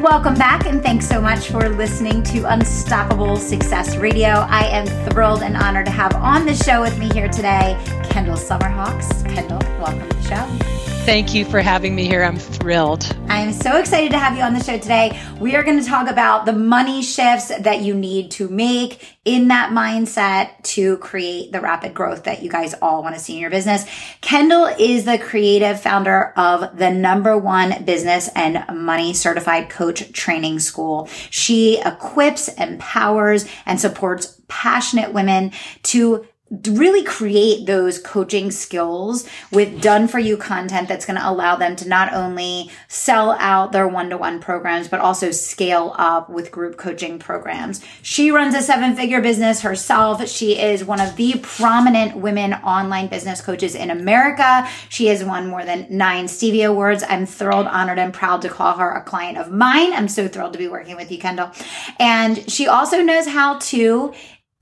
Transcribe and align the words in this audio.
Welcome 0.00 0.34
back, 0.34 0.66
and 0.66 0.82
thanks 0.82 1.08
so 1.08 1.20
much 1.20 1.48
for 1.48 1.68
listening 1.68 2.22
to 2.24 2.52
Unstoppable 2.52 3.36
Success 3.36 3.96
Radio. 3.96 4.26
I 4.26 4.66
am 4.66 4.86
thrilled 5.08 5.42
and 5.42 5.56
honored 5.56 5.86
to 5.86 5.92
have 5.92 6.14
on 6.16 6.44
the 6.46 6.54
show 6.54 6.80
with 6.80 6.98
me 6.98 7.08
here 7.10 7.28
today 7.28 7.80
Kendall 8.10 8.36
SummerHawks. 8.36 9.24
Kendall, 9.32 9.60
welcome 9.78 10.08
to 10.08 10.16
the 10.16 10.22
show. 10.22 10.93
Thank 11.04 11.34
you 11.34 11.44
for 11.44 11.60
having 11.60 11.94
me 11.94 12.06
here. 12.06 12.24
I'm 12.24 12.38
thrilled. 12.38 13.14
I'm 13.28 13.52
so 13.52 13.76
excited 13.76 14.10
to 14.12 14.18
have 14.18 14.38
you 14.38 14.42
on 14.42 14.54
the 14.54 14.64
show 14.64 14.78
today. 14.78 15.20
We 15.38 15.54
are 15.54 15.62
going 15.62 15.78
to 15.78 15.84
talk 15.84 16.08
about 16.08 16.46
the 16.46 16.54
money 16.54 17.02
shifts 17.02 17.48
that 17.48 17.82
you 17.82 17.94
need 17.94 18.30
to 18.32 18.48
make 18.48 19.14
in 19.26 19.48
that 19.48 19.70
mindset 19.70 20.62
to 20.62 20.96
create 20.96 21.52
the 21.52 21.60
rapid 21.60 21.92
growth 21.92 22.24
that 22.24 22.42
you 22.42 22.48
guys 22.48 22.72
all 22.80 23.02
want 23.02 23.14
to 23.16 23.20
see 23.20 23.34
in 23.34 23.40
your 23.40 23.50
business. 23.50 23.84
Kendall 24.22 24.64
is 24.64 25.04
the 25.04 25.18
creative 25.18 25.78
founder 25.78 26.32
of 26.38 26.78
the 26.78 26.90
number 26.90 27.36
one 27.36 27.84
business 27.84 28.30
and 28.34 28.64
money 28.74 29.12
certified 29.12 29.68
coach 29.68 30.10
training 30.12 30.58
school. 30.58 31.06
She 31.28 31.82
equips, 31.82 32.48
empowers, 32.48 33.46
and 33.66 33.78
supports 33.78 34.40
passionate 34.48 35.12
women 35.12 35.52
to 35.82 36.26
really 36.66 37.02
create 37.04 37.66
those 37.66 37.98
coaching 37.98 38.50
skills 38.50 39.26
with 39.50 39.80
done 39.80 40.08
for 40.08 40.18
you 40.18 40.36
content 40.36 40.88
that's 40.88 41.06
going 41.06 41.18
to 41.18 41.28
allow 41.28 41.56
them 41.56 41.76
to 41.76 41.88
not 41.88 42.12
only 42.12 42.70
sell 42.88 43.32
out 43.32 43.72
their 43.72 43.88
one 43.88 44.10
to 44.10 44.16
one 44.16 44.40
programs, 44.40 44.88
but 44.88 45.00
also 45.00 45.30
scale 45.30 45.94
up 45.98 46.28
with 46.28 46.50
group 46.50 46.76
coaching 46.76 47.18
programs. 47.18 47.84
She 48.02 48.30
runs 48.30 48.54
a 48.54 48.62
seven 48.62 48.94
figure 48.96 49.20
business 49.20 49.62
herself. 49.62 50.26
She 50.28 50.58
is 50.58 50.84
one 50.84 51.00
of 51.00 51.16
the 51.16 51.38
prominent 51.42 52.16
women 52.16 52.54
online 52.54 53.08
business 53.08 53.40
coaches 53.40 53.74
in 53.74 53.90
America. 53.90 54.68
She 54.88 55.06
has 55.06 55.24
won 55.24 55.46
more 55.46 55.64
than 55.64 55.86
nine 55.90 56.28
Stevie 56.28 56.62
Awards. 56.62 57.04
I'm 57.08 57.26
thrilled, 57.26 57.66
honored, 57.66 57.98
and 57.98 58.12
proud 58.12 58.42
to 58.42 58.48
call 58.48 58.76
her 58.78 58.90
a 58.90 59.02
client 59.02 59.38
of 59.38 59.50
mine. 59.50 59.92
I'm 59.92 60.08
so 60.08 60.28
thrilled 60.28 60.52
to 60.52 60.58
be 60.58 60.68
working 60.68 60.96
with 60.96 61.10
you, 61.10 61.18
Kendall. 61.18 61.50
And 61.98 62.50
she 62.50 62.66
also 62.66 63.02
knows 63.02 63.26
how 63.26 63.58
to 63.58 64.12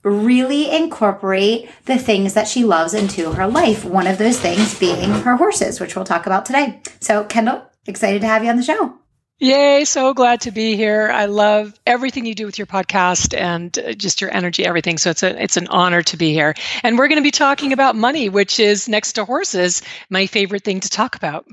really 0.03 0.71
incorporate 0.71 1.71
the 1.85 1.99
things 1.99 2.35
that 2.35 2.49
she 2.49 2.65
loves 2.65 2.95
into 2.95 3.33
her 3.33 3.47
life. 3.47 3.85
One 3.85 4.07
of 4.07 4.19
those 4.19 4.41
things 4.41 4.79
being 4.79 5.11
her 5.11 5.37
horses, 5.37 5.81
which 5.81 5.95
we'll 5.95 6.05
talk 6.05 6.27
about 6.27 6.47
today. 6.47 6.81
So, 7.01 7.25
Kendall, 7.25 7.63
excited 7.87 8.21
to 8.23 8.27
have 8.27 8.45
you 8.45 8.51
on 8.51 8.57
the 8.57 8.63
show. 8.63 8.99
Yay, 9.43 9.85
so 9.85 10.15
glad 10.15 10.43
to 10.43 10.53
be 10.53 10.77
here. 10.77 11.11
I 11.13 11.25
love 11.25 11.77
everything 11.85 12.27
you 12.27 12.35
do 12.37 12.47
with 12.47 12.59
your 12.59 12.67
podcast 12.69 13.37
and 13.37 13.77
uh, 13.77 13.93
just 13.93 14.21
your 14.21 14.33
energy, 14.33 14.65
everything. 14.65 14.99
So 14.99 15.11
it's 15.11 15.25
a 15.25 15.43
it's 15.43 15.57
an 15.57 15.67
honor 15.67 16.01
to 16.03 16.17
be 16.17 16.33
here. 16.33 16.55
And 16.85 16.97
we're 16.97 17.09
going 17.09 17.19
to 17.19 17.25
be 17.25 17.33
talking 17.33 17.73
about 17.73 17.97
money, 17.97 18.29
which 18.29 18.61
is 18.61 18.89
next 18.89 19.15
to 19.15 19.25
horses, 19.25 19.83
my 20.09 20.27
favorite 20.27 20.63
thing 20.63 20.79
to 20.79 20.89
talk 20.89 21.17
about. 21.17 21.45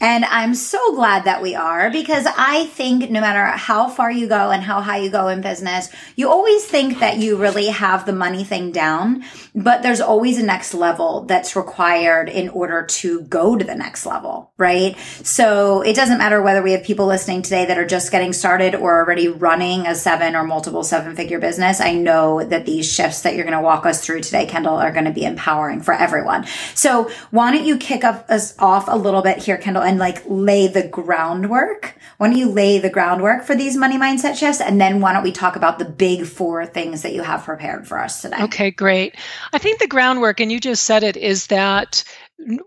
And 0.00 0.24
I'm 0.24 0.54
so 0.54 0.94
glad 0.94 1.24
that 1.24 1.42
we 1.42 1.54
are 1.54 1.90
because 1.90 2.26
I 2.26 2.66
think 2.66 3.10
no 3.10 3.20
matter 3.20 3.44
how 3.44 3.88
far 3.88 4.10
you 4.10 4.28
go 4.28 4.50
and 4.50 4.62
how 4.62 4.80
high 4.80 4.98
you 4.98 5.10
go 5.10 5.28
in 5.28 5.42
business, 5.42 5.90
you 6.16 6.30
always 6.30 6.64
think 6.64 7.00
that 7.00 7.18
you 7.18 7.36
really 7.36 7.66
have 7.66 8.06
the 8.06 8.14
money 8.14 8.42
thing 8.42 8.72
down, 8.72 9.24
but 9.54 9.82
there's 9.82 10.00
always 10.00 10.38
a 10.38 10.42
next 10.42 10.72
level 10.72 11.22
that's 11.22 11.56
required 11.56 12.28
in 12.28 12.48
order 12.50 12.84
to 12.84 13.22
go 13.22 13.56
to 13.56 13.64
the 13.64 13.74
next 13.74 14.06
level, 14.06 14.52
right? 14.56 14.96
So 15.22 15.82
it 15.82 15.96
doesn't 15.96 16.18
matter 16.18 16.40
whether 16.40 16.62
we 16.62 16.72
have 16.72 16.84
people 16.84 17.06
listening 17.06 17.42
today 17.42 17.66
that 17.66 17.78
are 17.78 17.86
just 17.86 18.10
getting 18.10 18.32
started 18.32 18.74
or 18.74 18.98
already 19.00 19.28
running 19.28 19.86
a 19.86 19.94
seven 19.94 20.36
or 20.36 20.44
multiple 20.44 20.84
seven 20.84 21.16
figure 21.16 21.38
business. 21.38 21.80
I 21.80 21.94
know 21.94 22.42
that 22.44 22.64
these 22.64 22.90
shifts 22.90 23.22
that 23.22 23.34
you're 23.34 23.44
going 23.44 23.56
to 23.56 23.62
walk 23.62 23.86
us 23.86 24.04
through 24.04 24.22
today, 24.22 24.46
Kendall, 24.46 24.76
are 24.76 24.92
going 24.92 25.04
to 25.04 25.10
be 25.10 25.24
empowering 25.24 25.80
for 25.80 25.94
everyone. 25.94 26.46
So 26.74 27.10
why 27.30 27.52
don't 27.52 27.66
you 27.66 27.76
kick 27.76 28.04
up 28.04 28.26
us 28.30 28.54
off 28.58 28.86
a 28.88 28.96
little 28.96 29.22
bit 29.22 29.38
here, 29.38 29.58
Kendall? 29.58 29.80
and 29.90 29.98
like 29.98 30.22
lay 30.26 30.68
the 30.68 30.86
groundwork. 30.86 31.96
Why 32.18 32.28
don't 32.28 32.36
you 32.36 32.48
lay 32.48 32.78
the 32.78 32.90
groundwork 32.90 33.44
for 33.44 33.56
these 33.56 33.76
money 33.76 33.98
mindset 33.98 34.36
shifts? 34.36 34.60
And 34.60 34.80
then 34.80 35.00
why 35.00 35.12
don't 35.12 35.22
we 35.22 35.32
talk 35.32 35.56
about 35.56 35.78
the 35.78 35.84
big 35.84 36.26
four 36.26 36.64
things 36.66 37.02
that 37.02 37.12
you 37.12 37.22
have 37.22 37.44
prepared 37.44 37.88
for 37.88 37.98
us 37.98 38.22
today? 38.22 38.42
Okay, 38.42 38.70
great. 38.70 39.16
I 39.52 39.58
think 39.58 39.78
the 39.78 39.86
groundwork, 39.86 40.40
and 40.40 40.50
you 40.50 40.60
just 40.60 40.84
said 40.84 41.02
it, 41.02 41.16
is 41.16 41.48
that 41.48 42.04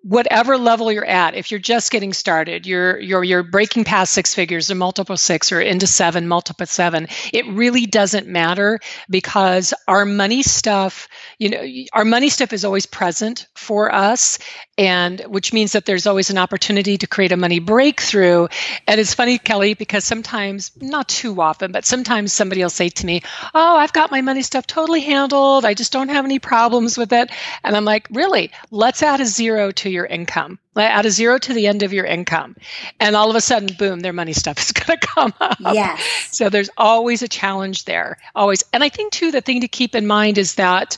whatever 0.03 0.57
level 0.57 0.91
you're 0.91 1.05
at 1.05 1.33
if 1.35 1.49
you're 1.49 1.59
just 1.59 1.91
getting 1.91 2.13
started 2.13 2.67
you're 2.67 2.99
you're 2.99 3.23
you're 3.23 3.43
breaking 3.43 3.83
past 3.83 4.13
six 4.13 4.33
figures 4.33 4.69
or 4.69 4.75
multiple 4.75 5.17
six 5.17 5.51
or 5.51 5.59
into 5.59 5.87
seven 5.87 6.27
multiple 6.27 6.65
seven 6.65 7.07
it 7.31 7.45
really 7.47 7.85
doesn't 7.85 8.27
matter 8.27 8.79
because 9.09 9.73
our 9.87 10.05
money 10.05 10.43
stuff 10.43 11.07
you 11.39 11.49
know 11.49 11.65
our 11.93 12.05
money 12.05 12.29
stuff 12.29 12.53
is 12.53 12.63
always 12.63 12.85
present 12.85 13.47
for 13.55 13.93
us 13.93 14.37
and 14.77 15.21
which 15.21 15.53
means 15.53 15.73
that 15.73 15.85
there's 15.85 16.07
always 16.07 16.29
an 16.29 16.37
opportunity 16.37 16.97
to 16.97 17.07
create 17.07 17.31
a 17.31 17.37
money 17.37 17.59
breakthrough. 17.59 18.47
And 18.87 18.99
it's 18.99 19.13
funny 19.13 19.37
kelly 19.37 19.73
because 19.73 20.03
sometimes 20.03 20.71
not 20.81 21.07
too 21.07 21.39
often 21.41 21.71
but 21.71 21.85
sometimes 21.85 22.33
somebody 22.33 22.61
will 22.61 22.69
say 22.69 22.89
to 22.89 23.05
me 23.05 23.21
oh 23.53 23.77
i've 23.77 23.93
got 23.93 24.11
my 24.11 24.21
money 24.21 24.41
stuff 24.41 24.67
totally 24.67 25.01
handled. 25.01 25.65
I 25.65 25.73
just 25.73 25.91
don't 25.91 26.09
have 26.09 26.25
any 26.25 26.39
problems 26.39 26.97
with 26.97 27.13
it. 27.13 27.31
And 27.63 27.75
i'm 27.75 27.85
like 27.85 28.07
really? 28.11 28.51
Let's 28.71 29.03
add 29.03 29.21
a 29.21 29.25
zero 29.25 29.62
zero 29.63 29.71
to 29.71 29.89
your 29.89 30.05
income, 30.05 30.59
add 30.75 31.05
a 31.05 31.11
zero 31.11 31.37
to 31.37 31.53
the 31.53 31.67
end 31.67 31.83
of 31.83 31.93
your 31.93 32.05
income. 32.05 32.55
And 32.99 33.15
all 33.15 33.29
of 33.29 33.35
a 33.35 33.41
sudden, 33.41 33.75
boom, 33.77 34.01
their 34.01 34.13
money 34.13 34.33
stuff 34.33 34.57
is 34.59 34.71
going 34.71 34.99
to 34.99 35.07
come 35.07 35.33
up. 35.39 35.57
Yes. 35.59 36.01
So 36.31 36.49
there's 36.49 36.69
always 36.77 37.21
a 37.21 37.27
challenge 37.27 37.85
there, 37.85 38.17
always. 38.35 38.63
And 38.73 38.83
I 38.83 38.89
think, 38.89 39.13
too, 39.13 39.31
the 39.31 39.41
thing 39.41 39.61
to 39.61 39.67
keep 39.67 39.95
in 39.95 40.05
mind 40.05 40.37
is 40.37 40.55
that 40.55 40.97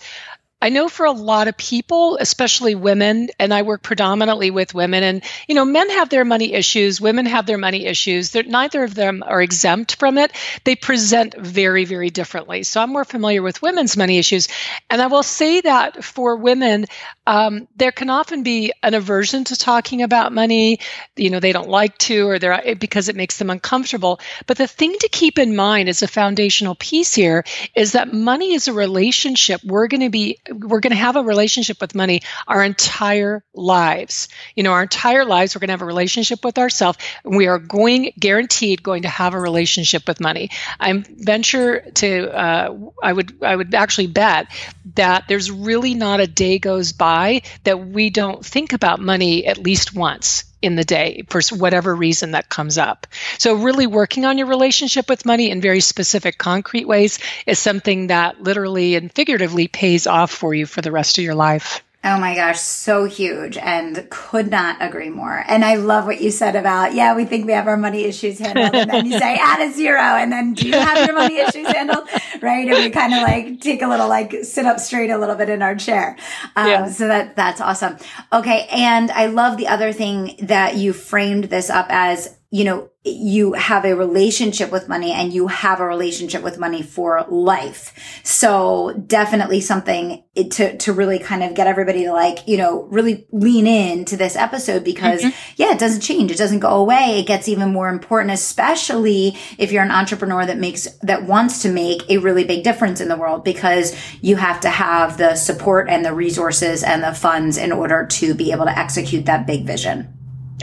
I 0.66 0.70
know 0.70 0.90
for 0.90 1.06
a 1.06 1.12
lot 1.12 1.48
of 1.48 1.56
people, 1.58 2.18
especially 2.20 2.74
women, 2.74 3.30
and 3.38 3.54
I 3.54 3.62
work 3.62 3.84
predominantly 3.84 4.50
with 4.50 4.74
women, 4.74 5.04
and 5.04 5.24
you 5.48 5.54
know, 5.54 5.64
men 5.64 5.92
have 5.92 6.10
their 6.10 6.26
money 6.26 6.54
issues, 6.54 7.00
women 7.00 7.28
have 7.28 7.46
their 7.46 7.60
money 7.60 7.86
issues. 7.86 8.32
They're, 8.32 8.42
neither 8.42 8.84
of 8.84 8.96
them 8.96 9.24
are 9.24 9.44
exempt 9.44 9.98
from 9.98 10.18
it. 10.18 10.32
They 10.64 10.76
present 10.76 11.36
very, 11.38 11.86
very 11.86 12.10
differently. 12.10 12.64
So 12.64 12.82
I'm 12.82 12.90
more 12.90 13.06
familiar 13.06 13.44
with 13.44 13.62
women's 13.62 13.96
money 13.96 14.18
issues, 14.18 14.48
and 14.90 15.04
I 15.04 15.06
will 15.06 15.22
say 15.22 15.62
that 15.62 16.04
for 16.04 16.36
women, 16.36 16.88
um, 17.28 17.68
there 17.76 17.92
can 17.92 18.10
often 18.10 18.42
be 18.42 18.74
an 18.82 18.96
aversion 18.96 19.44
to 19.44 19.56
talking 19.56 20.02
about 20.02 20.34
money. 20.34 20.80
You 21.16 21.30
know, 21.30 21.40
they 21.40 21.54
don't 21.54 21.70
like 21.70 21.96
to, 22.10 22.28
or 22.28 22.40
they're 22.40 22.76
because 22.80 23.08
it 23.08 23.16
makes 23.16 23.38
them 23.38 23.52
uncomfortable. 23.52 24.20
But 24.48 24.58
the 24.58 24.66
thing 24.66 24.96
to 25.02 25.10
keep 25.10 25.38
in 25.38 25.56
mind 25.56 25.90
as 25.90 26.02
a 26.02 26.08
foundational 26.08 26.74
piece 26.74 27.14
here 27.14 27.44
is 27.76 27.92
that 27.92 28.12
money 28.12 28.54
is 28.54 28.68
a 28.68 28.74
relationship. 28.74 29.62
We're 29.64 29.88
going 29.88 30.02
to 30.02 30.10
be 30.10 30.40
we're 30.56 30.80
going 30.80 30.92
to 30.92 30.98
have 30.98 31.16
a 31.16 31.24
relationship 31.24 31.82
with 31.82 31.96
money 31.96 32.22
our 32.48 32.64
entire 32.64 33.44
lives. 33.54 34.28
You 34.56 34.64
know, 34.64 34.72
our 34.72 34.84
entire 34.84 35.26
lives, 35.26 35.56
we're 35.56 35.60
going 35.60 35.70
to 35.70 35.74
have 35.74 35.82
a 35.82 35.86
relationship 35.86 36.44
with 36.44 36.58
ourselves. 36.58 36.98
We 37.24 37.48
are 37.48 37.60
going, 37.60 38.14
guaranteed, 38.20 38.84
going 38.84 39.04
to 39.04 39.10
have 39.10 39.34
a 39.34 39.40
relationship 39.40 40.08
with 40.08 40.20
money. 40.20 40.50
I 40.80 41.04
venture 41.08 41.82
to, 41.96 42.32
uh, 42.32 42.78
I 43.02 43.14
would, 43.14 43.44
I 43.44 43.56
would 43.56 43.74
actually 43.76 44.08
bet 44.08 44.48
that 44.96 45.26
there's 45.28 45.52
really 45.52 45.94
not 45.94 46.20
a 46.20 46.28
day 46.28 46.60
goes 46.60 46.94
by 46.94 47.42
that 47.64 47.80
we 47.88 48.10
don't 48.10 48.46
think 48.46 48.74
about 48.74 49.00
money 49.00 49.46
at 49.46 49.58
least 49.58 49.96
once 49.96 50.46
in 50.62 50.76
the 50.76 50.84
day 50.84 51.24
for 51.30 51.42
whatever 51.56 51.96
reason 51.96 52.32
that 52.32 52.50
comes 52.50 52.78
up. 52.78 53.08
So, 53.38 53.56
really 53.56 53.88
working 53.88 54.26
on 54.26 54.38
your 54.38 54.48
relationship 54.48 55.08
with 55.10 55.26
money 55.26 55.52
in 55.52 55.62
very 55.62 55.80
specific, 55.80 56.38
concrete 56.38 56.88
ways 56.88 57.20
is 57.46 57.60
something 57.60 58.08
that 58.08 58.42
literally 58.42 58.96
and 58.96 59.12
figuratively 59.12 59.68
pays 59.68 60.08
off 60.08 60.32
for 60.32 60.54
you 60.54 60.66
for 60.66 60.82
the 60.82 60.92
rest 60.92 61.18
of 61.18 61.24
your 61.24 61.36
life. 61.36 61.85
Oh 62.08 62.20
my 62.20 62.36
gosh, 62.36 62.60
so 62.60 63.06
huge 63.06 63.58
and 63.58 64.08
could 64.12 64.52
not 64.52 64.78
agree 64.80 65.10
more. 65.10 65.44
And 65.48 65.66
I 65.66 65.78
love 65.78 66.06
what 66.06 66.22
you 66.22 66.30
said 66.30 66.56
about, 66.56 66.94
yeah, 66.94 67.16
we 67.16 67.26
think 67.26 67.48
we 67.48 67.54
have 67.54 67.68
our 67.68 67.78
money 67.78 68.04
issues 68.04 68.38
handled. 68.38 68.76
And 68.76 68.88
then 68.88 69.08
you 69.08 69.18
say 69.18 69.36
add 69.42 69.68
a 69.68 69.74
zero. 69.74 70.00
And 70.00 70.32
then 70.32 70.54
do 70.54 70.68
you 70.68 70.74
have 70.74 71.04
your 71.08 71.16
money 71.16 71.38
issues 71.38 71.66
handled? 71.66 72.08
Right. 72.44 72.68
And 72.68 72.78
we 72.78 72.92
kind 72.92 73.12
of 73.12 73.24
like 73.24 73.60
take 73.60 73.82
a 73.82 73.88
little, 73.88 74.08
like 74.08 74.36
sit 74.44 74.68
up 74.68 74.80
straight 74.80 75.10
a 75.10 75.18
little 75.18 75.36
bit 75.36 75.50
in 75.50 75.64
our 75.64 75.74
chair. 75.74 76.16
Um, 76.56 76.68
yeah. 76.68 76.90
So 76.90 77.08
that, 77.08 77.36
that's 77.36 77.60
awesome. 77.60 77.98
Okay. 78.32 78.68
And 78.72 79.10
I 79.10 79.26
love 79.26 79.58
the 79.58 79.68
other 79.68 79.92
thing 79.92 80.36
that 80.44 80.76
you 80.76 80.94
framed 80.94 81.46
this 81.46 81.72
up 81.72 81.88
as 81.90 82.38
you 82.56 82.64
know, 82.64 82.90
you 83.04 83.52
have 83.52 83.84
a 83.84 83.94
relationship 83.94 84.72
with 84.72 84.88
money 84.88 85.12
and 85.12 85.34
you 85.34 85.48
have 85.48 85.82
a 85.82 85.86
relationship 85.86 86.42
with 86.42 86.58
money 86.58 86.82
for 86.82 87.26
life. 87.28 88.22
So 88.24 88.94
definitely 89.08 89.60
something 89.60 90.24
to, 90.52 90.78
to 90.78 90.94
really 90.94 91.20
kind 91.20 91.44
of 91.44 91.54
get 91.54 91.68
everybody 91.68 92.06
to 92.06 92.14
like, 92.14 92.48
you 92.48 92.56
know, 92.56 92.84
really 92.84 93.28
lean 93.34 93.68
in 93.68 94.06
to 94.06 94.16
this 94.16 94.38
episode 94.38 94.86
because 94.86 95.22
mm-hmm. 95.22 95.54
yeah, 95.58 95.74
it 95.74 95.80
doesn't 95.80 96.00
change. 96.00 96.32
It 96.32 96.38
doesn't 96.38 96.60
go 96.60 96.70
away. 96.70 97.20
It 97.20 97.28
gets 97.28 97.50
even 97.50 97.74
more 97.74 97.90
important, 97.90 98.32
especially 98.32 99.38
if 99.58 99.74
you're 99.74 99.84
an 99.84 99.92
entrepreneur 99.92 100.46
that 100.46 100.58
makes, 100.58 100.88
that 101.02 101.26
wants 101.26 101.62
to 101.64 101.70
make 101.70 102.10
a 102.10 102.20
really 102.20 102.46
big 102.46 102.64
difference 102.64 103.02
in 103.02 103.10
the 103.10 103.18
world 103.18 103.44
because 103.44 103.94
you 104.22 104.38
have 104.38 104.62
to 104.62 104.70
have 104.70 105.18
the 105.18 105.36
support 105.36 105.90
and 105.90 106.06
the 106.06 106.14
resources 106.14 106.84
and 106.84 107.04
the 107.04 107.14
funds 107.14 107.58
in 107.58 107.74
order 107.74 108.06
to 108.12 108.34
be 108.34 108.54
able 108.54 108.64
to 108.64 108.80
execute 108.80 109.26
that 109.26 109.46
big 109.46 109.66
vision. 109.66 110.08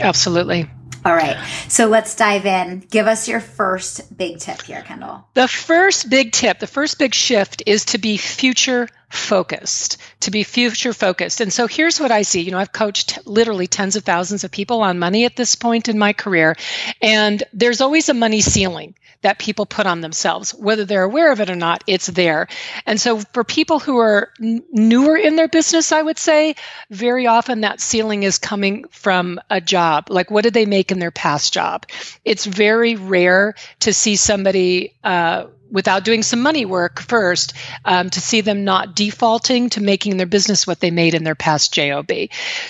Absolutely. 0.01 0.67
All 1.05 1.15
right. 1.15 1.37
So 1.67 1.87
let's 1.87 2.15
dive 2.15 2.45
in. 2.45 2.79
Give 2.89 3.07
us 3.07 3.27
your 3.27 3.41
first 3.41 4.15
big 4.15 4.39
tip 4.39 4.61
here, 4.61 4.81
Kendall. 4.81 5.27
The 5.33 5.47
first 5.47 6.09
big 6.09 6.31
tip, 6.31 6.59
the 6.59 6.67
first 6.67 6.97
big 6.97 7.13
shift 7.13 7.63
is 7.65 7.85
to 7.85 7.97
be 7.97 8.15
future 8.17 8.87
focused, 9.09 9.97
to 10.21 10.31
be 10.31 10.43
future 10.43 10.93
focused. 10.93 11.41
And 11.41 11.51
so 11.51 11.67
here's 11.67 11.99
what 11.99 12.11
I 12.11 12.21
see. 12.23 12.41
You 12.41 12.51
know, 12.51 12.57
I've 12.57 12.71
coached 12.71 13.19
literally 13.27 13.67
tens 13.67 13.95
of 13.95 14.03
thousands 14.03 14.43
of 14.43 14.51
people 14.51 14.81
on 14.81 14.97
money 14.97 15.25
at 15.25 15.35
this 15.35 15.55
point 15.55 15.89
in 15.89 15.99
my 15.99 16.13
career, 16.13 16.55
and 17.01 17.43
there's 17.53 17.81
always 17.81 18.09
a 18.09 18.13
money 18.13 18.41
ceiling 18.41 18.95
that 19.23 19.39
people 19.39 19.65
put 19.65 19.87
on 19.87 20.01
themselves, 20.01 20.51
whether 20.51 20.85
they're 20.85 21.03
aware 21.03 21.31
of 21.31 21.41
it 21.41 21.49
or 21.49 21.55
not, 21.55 21.83
it's 21.87 22.07
there. 22.07 22.47
And 22.85 22.99
so 22.99 23.19
for 23.19 23.43
people 23.43 23.79
who 23.79 23.97
are 23.97 24.31
n- 24.41 24.63
newer 24.71 25.17
in 25.17 25.35
their 25.35 25.47
business, 25.47 25.91
I 25.91 26.01
would 26.01 26.19
say 26.19 26.55
very 26.89 27.27
often 27.27 27.61
that 27.61 27.81
ceiling 27.81 28.23
is 28.23 28.37
coming 28.37 28.85
from 28.91 29.39
a 29.49 29.59
job. 29.59 30.07
Like, 30.09 30.29
what 30.29 30.43
did 30.43 30.53
they 30.53 30.65
make 30.65 30.91
in 30.91 30.99
their 30.99 31.11
past 31.11 31.53
job? 31.53 31.85
It's 32.23 32.45
very 32.45 32.95
rare 32.95 33.55
to 33.79 33.93
see 33.93 34.15
somebody, 34.15 34.93
uh, 35.03 35.45
without 35.73 36.05
doing 36.05 36.23
some 36.23 36.41
money 36.41 36.65
work 36.65 37.01
first 37.01 37.51
um, 37.83 38.09
to 38.09 38.21
see 38.21 38.39
them 38.39 38.63
not 38.63 38.95
defaulting 38.95 39.69
to 39.69 39.81
making 39.81 40.15
their 40.15 40.25
business 40.25 40.65
what 40.65 40.79
they 40.79 40.91
made 40.91 41.13
in 41.13 41.25
their 41.25 41.35
past 41.35 41.73
job 41.73 42.09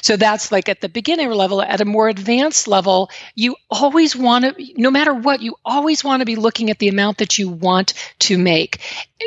so 0.01 0.17
that's 0.17 0.51
like 0.51 0.69
at 0.69 0.81
the 0.81 0.89
beginner 0.89 1.35
level 1.35 1.61
at 1.61 1.81
a 1.81 1.85
more 1.85 2.09
advanced 2.09 2.67
level 2.67 3.11
you 3.35 3.55
always 3.69 4.15
want 4.15 4.45
to 4.45 4.73
no 4.77 4.89
matter 4.89 5.13
what 5.13 5.41
you 5.41 5.55
always 5.63 6.03
want 6.03 6.21
to 6.21 6.25
be 6.25 6.35
looking 6.35 6.69
at 6.69 6.79
the 6.79 6.87
amount 6.87 7.17
that 7.17 7.37
you 7.37 7.49
want 7.49 7.93
to 8.19 8.37
make. 8.37 8.79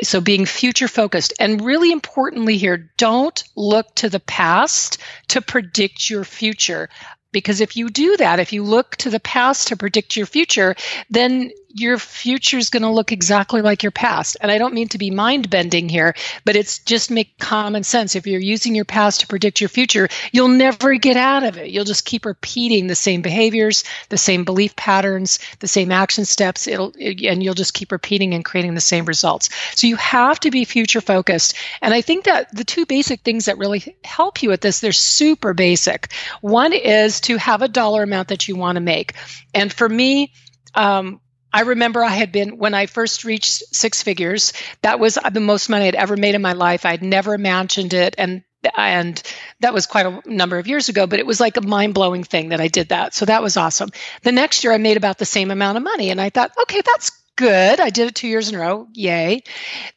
So 0.03 0.21
being 0.21 0.45
future 0.45 0.87
focused. 0.87 1.33
And 1.39 1.61
really 1.61 1.91
importantly 1.91 2.57
here 2.57 2.91
don't 2.97 3.43
look 3.55 3.93
to 3.95 4.09
the 4.09 4.19
past 4.19 4.97
to 5.29 5.41
predict 5.41 6.09
your 6.09 6.23
future. 6.23 6.89
Because 7.31 7.61
if 7.61 7.75
you 7.75 7.89
do 7.89 8.17
that, 8.17 8.39
if 8.39 8.53
you 8.53 8.63
look 8.63 8.95
to 8.97 9.09
the 9.09 9.19
past 9.19 9.67
to 9.67 9.77
predict 9.77 10.15
your 10.15 10.25
future, 10.25 10.75
then 11.09 11.51
your 11.79 11.99
future 11.99 12.57
is 12.57 12.69
going 12.69 12.83
to 12.83 12.89
look 12.89 13.11
exactly 13.11 13.61
like 13.61 13.83
your 13.83 13.91
past. 13.91 14.37
And 14.41 14.51
I 14.51 14.57
don't 14.57 14.73
mean 14.73 14.87
to 14.89 14.97
be 14.97 15.11
mind 15.11 15.49
bending 15.49 15.89
here, 15.89 16.15
but 16.43 16.55
it's 16.55 16.79
just 16.79 17.11
make 17.11 17.37
common 17.37 17.83
sense. 17.83 18.15
If 18.15 18.25
you're 18.25 18.39
using 18.39 18.73
your 18.73 18.85
past 18.85 19.21
to 19.21 19.27
predict 19.27 19.61
your 19.61 19.69
future, 19.69 20.09
you'll 20.31 20.47
never 20.47 20.95
get 20.95 21.17
out 21.17 21.43
of 21.43 21.57
it. 21.57 21.69
You'll 21.69 21.85
just 21.85 22.05
keep 22.05 22.25
repeating 22.25 22.87
the 22.87 22.95
same 22.95 23.21
behaviors, 23.21 23.83
the 24.09 24.17
same 24.17 24.43
belief 24.43 24.75
patterns, 24.75 25.39
the 25.59 25.67
same 25.67 25.91
action 25.91 26.25
steps. 26.25 26.67
It'll, 26.67 26.93
and 26.97 27.43
you'll 27.43 27.53
just 27.53 27.75
keep 27.75 27.91
repeating 27.91 28.33
and 28.33 28.43
creating 28.43 28.73
the 28.73 28.81
same 28.81 29.05
results. 29.05 29.49
So 29.75 29.87
you 29.87 29.97
have 29.97 30.39
to 30.41 30.51
be 30.51 30.65
future 30.65 31.01
focused. 31.01 31.55
And 31.81 31.93
I 31.93 32.01
think 32.01 32.25
that 32.25 32.53
the 32.55 32.63
two 32.63 32.85
basic 32.85 33.21
things 33.21 33.45
that 33.45 33.59
really 33.59 33.95
help 34.03 34.41
you 34.41 34.49
with 34.49 34.61
this, 34.61 34.79
they're 34.79 34.91
super 34.91 35.53
basic. 35.53 36.11
One 36.41 36.73
is 36.73 37.21
to 37.21 37.37
have 37.37 37.61
a 37.61 37.67
dollar 37.67 38.03
amount 38.03 38.29
that 38.29 38.47
you 38.47 38.55
want 38.55 38.77
to 38.77 38.81
make. 38.81 39.13
And 39.53 39.71
for 39.71 39.87
me, 39.87 40.33
um, 40.73 41.21
I 41.57 41.61
remember 41.61 42.03
I 42.03 42.11
had 42.11 42.31
been 42.31 42.59
when 42.59 42.75
I 42.75 42.85
first 42.85 43.25
reached 43.25 43.75
six 43.75 44.03
figures. 44.03 44.53
That 44.83 44.99
was 44.99 45.17
the 45.31 45.39
most 45.39 45.69
money 45.69 45.87
I'd 45.87 45.95
ever 45.95 46.15
made 46.15 46.35
in 46.35 46.41
my 46.43 46.53
life. 46.53 46.85
I'd 46.85 47.01
never 47.01 47.33
imagined 47.33 47.95
it, 47.95 48.13
and 48.19 48.43
and 48.75 49.19
that 49.61 49.73
was 49.73 49.87
quite 49.87 50.05
a 50.05 50.21
number 50.27 50.59
of 50.59 50.67
years 50.67 50.87
ago. 50.89 51.07
But 51.07 51.17
it 51.17 51.25
was 51.25 51.39
like 51.39 51.57
a 51.57 51.61
mind 51.61 51.95
blowing 51.95 52.23
thing 52.23 52.49
that 52.49 52.61
I 52.61 52.67
did 52.67 52.89
that. 52.89 53.15
So 53.15 53.25
that 53.25 53.41
was 53.41 53.57
awesome. 53.57 53.89
The 54.21 54.31
next 54.31 54.63
year, 54.63 54.71
I 54.71 54.77
made 54.77 54.97
about 54.97 55.17
the 55.17 55.25
same 55.25 55.49
amount 55.49 55.77
of 55.77 55.83
money, 55.83 56.11
and 56.11 56.21
I 56.21 56.29
thought, 56.29 56.51
okay, 56.61 56.81
that's 56.85 57.09
good. 57.37 57.79
I 57.79 57.89
did 57.89 58.09
it 58.09 58.15
two 58.15 58.27
years 58.27 58.49
in 58.49 58.55
a 58.55 58.59
row. 58.59 58.87
Yay. 58.93 59.43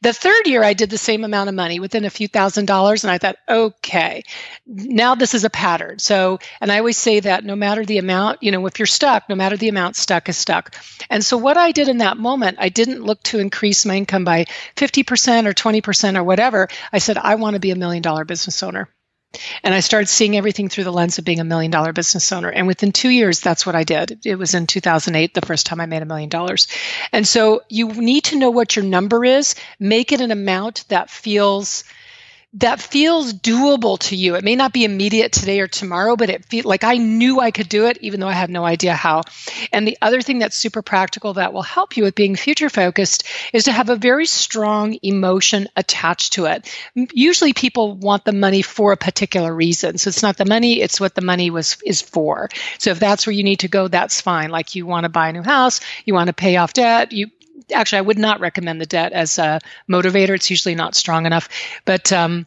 The 0.03 0.13
third 0.13 0.47
year, 0.47 0.63
I 0.63 0.75
did 0.75 0.91
the 0.91 0.99
same 0.99 1.25
amount 1.25 1.49
of 1.49 1.55
money 1.57 1.81
within 1.81 2.05
a 2.05 2.11
few 2.11 2.29
thousand 2.29 2.67
dollars. 2.67 3.03
And 3.03 3.11
I 3.11 3.19
thought, 3.19 3.37
okay, 3.49 4.23
now 4.67 5.17
this 5.17 5.35
is 5.35 5.45
a 5.45 5.51
pattern. 5.51 5.99
So, 5.99 6.39
and 6.61 6.71
I 6.71 6.79
always 6.79 6.99
say 6.99 7.21
that 7.21 7.45
no 7.45 7.57
matter 7.57 7.85
the 7.85 7.99
amount, 7.99 8.43
you 8.43 8.53
know, 8.53 8.67
if 8.67 8.79
you're 8.79 8.87
stuck, 8.87 9.29
no 9.29 9.35
matter 9.35 9.57
the 9.57 9.69
amount, 9.69 9.97
stuck 9.97 10.29
is 10.29 10.37
stuck. 10.37 10.77
And 11.09 11.25
so, 11.25 11.37
what 11.37 11.57
I 11.57 11.73
did 11.73 11.89
in 11.89 11.99
that 11.99 12.19
moment, 12.19 12.59
I 12.61 12.69
didn't 12.69 13.03
look 13.03 13.23
to 13.25 13.41
increase 13.41 13.85
my 13.85 13.97
income 13.97 14.25
by 14.25 14.45
50% 14.77 15.47
or 15.47 15.55
20% 15.55 16.17
or 16.17 16.23
whatever. 16.23 16.69
I 16.93 16.99
said, 16.99 17.19
I 17.19 17.35
want 17.37 17.55
to 17.55 17.61
be 17.61 17.73
a 17.73 17.77
million 17.77 18.03
dollar 18.03 18.25
business 18.25 18.63
owner. 18.63 18.89
And 19.63 19.75
I 19.75 19.81
started 19.81 20.09
seeing 20.09 20.37
everything 20.37 20.69
through 20.69 20.85
the 20.85 20.93
lens 20.93 21.19
of 21.19 21.25
being 21.25 21.41
a 21.41 21.45
million 21.45 21.71
dollar 21.71 21.93
business 21.93 22.33
owner. 22.33 22.49
And 22.49 22.67
within 22.67 22.93
two 22.93 23.11
years, 23.11 23.41
that's 23.41 23.65
what 23.65 23.77
I 23.77 23.85
did. 23.85 24.21
It 24.25 24.37
was 24.37 24.55
in 24.55 24.67
2008, 24.67 25.35
the 25.35 25.47
first 25.47 25.67
time 25.67 25.81
I 25.81 25.87
made 25.87 26.03
a 26.03 26.07
million 26.07 26.29
dollars. 26.29 26.67
And 27.13 27.27
so 27.27 27.63
you 27.69 27.89
need 27.89 28.25
to 28.25 28.39
know 28.39 28.51
what 28.51 28.75
your 28.75 28.85
number 28.85 29.25
is, 29.25 29.55
make 29.79 30.13
it 30.13 30.21
an 30.21 30.31
amount 30.31 30.85
that 30.89 31.11
feels 31.11 31.85
that 32.55 32.81
feels 32.81 33.33
doable 33.33 33.97
to 33.99 34.17
you. 34.17 34.35
It 34.35 34.43
may 34.43 34.57
not 34.57 34.73
be 34.73 34.85
immediate 34.85 35.31
today 35.33 35.61
or 35.61 35.69
tomorrow, 35.69 36.17
but 36.17 36.31
it 36.31 36.45
feel 36.47 36.65
like 36.67 36.83
I 36.83 36.97
knew 36.97 37.39
I 37.39 37.53
could 37.53 37.69
do 37.69 37.87
it, 37.87 37.99
even 38.01 38.19
though 38.19 38.29
I 38.29 38.33
had 38.33 38.51
no 38.51 38.65
idea 38.65 38.95
how. 38.95 39.23
And 39.73 39.87
the 39.87 39.97
other 40.03 40.21
thing 40.21 40.41
that's 40.41 40.57
super 40.57 40.83
practical 40.83 41.35
that 41.35 41.53
will 41.53 41.63
help 41.63 41.97
you 41.97 42.03
with 42.03 42.17
being 42.17 42.35
future 42.35 42.69
focused 42.69 43.25
is 43.53 43.65
to 43.65 43.73
have 43.73 43.89
a 43.89 43.95
very 43.95 44.27
strong 44.27 44.99
emotion 45.03 45.69
attached 45.77 46.33
to 46.35 46.47
it. 46.47 46.69
Usually 47.13 47.53
people 47.53 47.95
want 47.95 48.25
the 48.25 48.33
money 48.33 48.63
for 48.63 48.91
a 48.91 48.97
particular 48.97 49.55
reason. 49.55 49.99
So 49.99 50.09
it's 50.09 50.23
not 50.23 50.37
the 50.37 50.45
money, 50.45 50.81
it's 50.81 51.01
what 51.01 51.15
the 51.15 51.23
money 51.23 51.51
was 51.51 51.77
is 51.87 52.03
for. 52.03 52.49
So 52.79 52.91
if 52.91 52.99
that's 52.99 53.27
where 53.27 53.35
you 53.35 53.45
need 53.45 53.61
to 53.61 53.69
go, 53.69 53.87
that's 53.87 54.21
fine. 54.21 54.51
Like 54.51 54.75
you 54.75 54.87
want 54.87 55.05
to 55.05 55.09
buy 55.09 55.29
a 55.29 55.33
new 55.33 55.43
house, 55.45 55.81
you 56.05 56.15
want 56.15 56.27
to 56.27 56.33
pay 56.33 56.57
off 56.57 56.73
debt, 56.73 57.13
you 57.13 57.29
actually, 57.73 57.99
I 57.99 58.03
would 58.03 58.19
not 58.19 58.41
recommend 58.41 58.81
the 58.81 58.87
debt 58.87 59.13
as 59.13 59.39
a 59.39 59.61
motivator. 59.89 60.35
It's 60.35 60.51
usually 60.51 60.75
not 60.75 60.95
strong 60.95 61.27
enough. 61.27 61.49
But 61.85 62.13
um, 62.13 62.47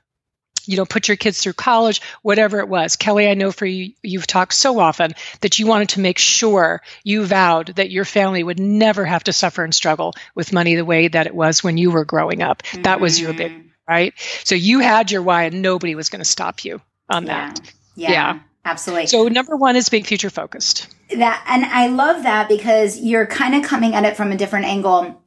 you 0.65 0.77
know, 0.77 0.85
put 0.85 1.07
your 1.07 1.17
kids 1.17 1.41
through 1.41 1.53
college, 1.53 2.01
whatever 2.21 2.59
it 2.59 2.69
was. 2.69 2.95
Kelly, 2.95 3.27
I 3.27 3.33
know 3.33 3.51
for 3.51 3.65
you, 3.65 3.93
you've 4.01 4.27
talked 4.27 4.53
so 4.53 4.79
often 4.79 5.13
that 5.41 5.59
you 5.59 5.67
wanted 5.67 5.89
to 5.89 5.99
make 5.99 6.17
sure 6.17 6.81
you 7.03 7.25
vowed 7.25 7.67
that 7.75 7.91
your 7.91 8.05
family 8.05 8.43
would 8.43 8.59
never 8.59 9.05
have 9.05 9.23
to 9.25 9.33
suffer 9.33 9.63
and 9.63 9.75
struggle 9.75 10.13
with 10.35 10.53
money 10.53 10.75
the 10.75 10.85
way 10.85 11.07
that 11.07 11.27
it 11.27 11.35
was 11.35 11.63
when 11.63 11.77
you 11.77 11.91
were 11.91 12.05
growing 12.05 12.41
up. 12.41 12.63
Mm-hmm. 12.63 12.83
That 12.83 13.01
was 13.01 13.19
your 13.19 13.33
big, 13.33 13.51
mm-hmm. 13.51 13.67
right? 13.87 14.13
So 14.43 14.55
you 14.55 14.79
had 14.79 15.11
your 15.11 15.21
why 15.21 15.43
and 15.43 15.61
nobody 15.61 15.95
was 15.95 16.09
going 16.09 16.21
to 16.21 16.25
stop 16.25 16.63
you 16.63 16.81
on 17.09 17.25
yeah. 17.25 17.49
that. 17.49 17.73
Yeah. 17.95 18.11
yeah. 18.11 18.39
Absolutely. 18.65 19.07
So 19.07 19.27
number 19.27 19.55
one 19.55 19.75
is 19.75 19.89
being 19.89 20.03
future 20.03 20.29
focused. 20.29 20.87
That 21.09 21.43
and 21.47 21.65
I 21.65 21.87
love 21.87 22.23
that 22.23 22.47
because 22.47 22.99
you're 22.99 23.27
kind 23.27 23.55
of 23.55 23.63
coming 23.63 23.93
at 23.93 24.05
it 24.05 24.15
from 24.15 24.31
a 24.31 24.37
different 24.37 24.65
angle 24.65 25.22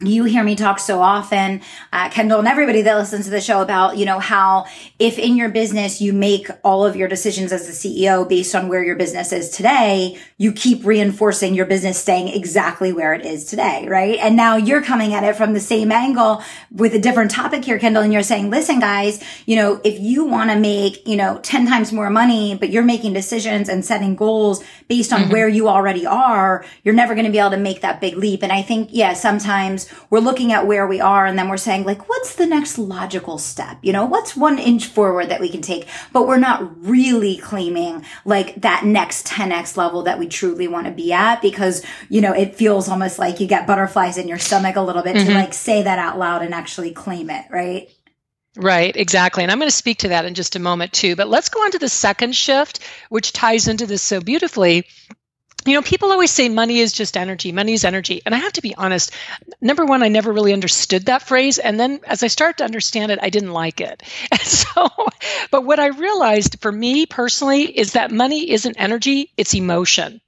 you 0.00 0.24
hear 0.24 0.42
me 0.42 0.56
talk 0.56 0.80
so 0.80 1.00
often, 1.00 1.60
uh, 1.92 2.10
Kendall 2.10 2.40
and 2.40 2.48
everybody 2.48 2.82
that 2.82 2.96
listens 2.96 3.26
to 3.26 3.30
the 3.30 3.40
show 3.40 3.62
about, 3.62 3.96
you 3.96 4.04
know, 4.04 4.18
how 4.18 4.66
if 4.98 5.20
in 5.20 5.36
your 5.36 5.48
business 5.48 6.00
you 6.00 6.12
make 6.12 6.48
all 6.64 6.84
of 6.84 6.96
your 6.96 7.06
decisions 7.06 7.52
as 7.52 7.66
the 7.66 7.72
CEO 7.72 8.28
based 8.28 8.56
on 8.56 8.68
where 8.68 8.82
your 8.82 8.96
business 8.96 9.32
is 9.32 9.50
today, 9.50 10.18
you 10.36 10.50
keep 10.50 10.84
reinforcing 10.84 11.54
your 11.54 11.64
business 11.64 11.96
staying 11.96 12.26
exactly 12.26 12.92
where 12.92 13.14
it 13.14 13.24
is 13.24 13.44
today, 13.44 13.86
right? 13.88 14.18
And 14.18 14.34
now 14.34 14.56
you're 14.56 14.82
coming 14.82 15.14
at 15.14 15.22
it 15.22 15.36
from 15.36 15.52
the 15.52 15.60
same 15.60 15.92
angle 15.92 16.42
with 16.72 16.92
a 16.94 16.98
different 16.98 17.30
topic 17.30 17.64
here, 17.64 17.78
Kendall, 17.78 18.02
and 18.02 18.12
you're 18.12 18.24
saying, 18.24 18.50
listen, 18.50 18.80
guys, 18.80 19.22
you 19.46 19.54
know, 19.54 19.80
if 19.84 20.00
you 20.00 20.24
want 20.24 20.50
to 20.50 20.58
make, 20.58 21.06
you 21.06 21.16
know, 21.16 21.38
10 21.44 21.68
times 21.68 21.92
more 21.92 22.10
money, 22.10 22.56
but 22.56 22.70
you're 22.70 22.82
making 22.82 23.12
decisions 23.12 23.68
and 23.68 23.84
setting 23.84 24.16
goals 24.16 24.62
based 24.88 25.12
on 25.12 25.22
mm-hmm. 25.22 25.32
where 25.32 25.48
you 25.48 25.68
already 25.68 26.04
are, 26.04 26.64
you're 26.82 26.94
never 26.94 27.14
going 27.14 27.26
to 27.26 27.32
be 27.32 27.38
able 27.38 27.50
to 27.50 27.56
make 27.56 27.80
that 27.82 28.00
big 28.00 28.16
leap. 28.16 28.42
And 28.42 28.50
I 28.50 28.62
think, 28.62 28.88
yeah, 28.90 29.14
sometimes 29.14 29.83
we're 30.10 30.20
looking 30.20 30.52
at 30.52 30.66
where 30.66 30.86
we 30.86 31.00
are 31.00 31.26
and 31.26 31.38
then 31.38 31.48
we're 31.48 31.56
saying 31.56 31.84
like, 31.84 32.08
what's 32.08 32.34
the 32.34 32.46
next 32.46 32.78
logical 32.78 33.38
step? 33.38 33.78
You 33.82 33.92
know, 33.92 34.04
what's 34.04 34.36
one 34.36 34.58
inch 34.58 34.86
forward 34.86 35.28
that 35.28 35.40
we 35.40 35.48
can 35.48 35.62
take? 35.62 35.86
But 36.12 36.26
we're 36.26 36.38
not 36.38 36.84
really 36.84 37.36
claiming 37.36 38.04
like 38.24 38.60
that 38.62 38.84
next 38.84 39.26
10x 39.26 39.76
level 39.76 40.02
that 40.02 40.18
we 40.18 40.28
truly 40.28 40.68
want 40.68 40.86
to 40.86 40.92
be 40.92 41.12
at 41.12 41.42
because, 41.42 41.84
you 42.08 42.20
know, 42.20 42.32
it 42.32 42.54
feels 42.54 42.88
almost 42.88 43.18
like 43.18 43.40
you 43.40 43.46
get 43.46 43.66
butterflies 43.66 44.18
in 44.18 44.28
your 44.28 44.38
stomach 44.38 44.76
a 44.76 44.82
little 44.82 45.02
bit 45.02 45.16
mm-hmm. 45.16 45.28
to 45.28 45.34
like 45.34 45.54
say 45.54 45.82
that 45.82 45.98
out 45.98 46.18
loud 46.18 46.42
and 46.42 46.54
actually 46.54 46.92
claim 46.92 47.30
it, 47.30 47.44
right? 47.50 47.90
Right, 48.56 48.94
exactly. 48.94 49.42
And 49.42 49.50
I'm 49.50 49.58
going 49.58 49.68
to 49.68 49.74
speak 49.76 49.98
to 49.98 50.08
that 50.08 50.24
in 50.24 50.34
just 50.34 50.54
a 50.54 50.60
moment 50.60 50.92
too. 50.92 51.16
But 51.16 51.28
let's 51.28 51.48
go 51.48 51.60
on 51.60 51.72
to 51.72 51.78
the 51.78 51.88
second 51.88 52.36
shift, 52.36 52.80
which 53.08 53.32
ties 53.32 53.66
into 53.66 53.86
this 53.86 54.02
so 54.02 54.20
beautifully, 54.20 54.86
you 55.66 55.74
know, 55.74 55.82
people 55.82 56.10
always 56.12 56.30
say 56.30 56.48
money 56.48 56.78
is 56.78 56.92
just 56.92 57.16
energy, 57.16 57.52
money 57.52 57.72
is 57.72 57.84
energy. 57.84 58.22
And 58.24 58.34
I 58.34 58.38
have 58.38 58.52
to 58.54 58.62
be 58.62 58.74
honest, 58.74 59.12
number 59.60 59.84
one, 59.84 60.02
I 60.02 60.08
never 60.08 60.32
really 60.32 60.52
understood 60.52 61.06
that 61.06 61.22
phrase. 61.22 61.58
And 61.58 61.78
then 61.78 62.00
as 62.06 62.22
I 62.22 62.28
started 62.28 62.58
to 62.58 62.64
understand 62.64 63.12
it, 63.12 63.18
I 63.22 63.30
didn't 63.30 63.52
like 63.52 63.80
it. 63.80 64.02
And 64.30 64.40
so, 64.40 64.88
but 65.50 65.64
what 65.64 65.78
I 65.78 65.86
realized 65.88 66.60
for 66.60 66.70
me 66.70 67.06
personally 67.06 67.62
is 67.64 67.92
that 67.92 68.10
money 68.10 68.50
isn't 68.50 68.76
energy, 68.78 69.30
it's 69.36 69.54
emotion. 69.54 70.20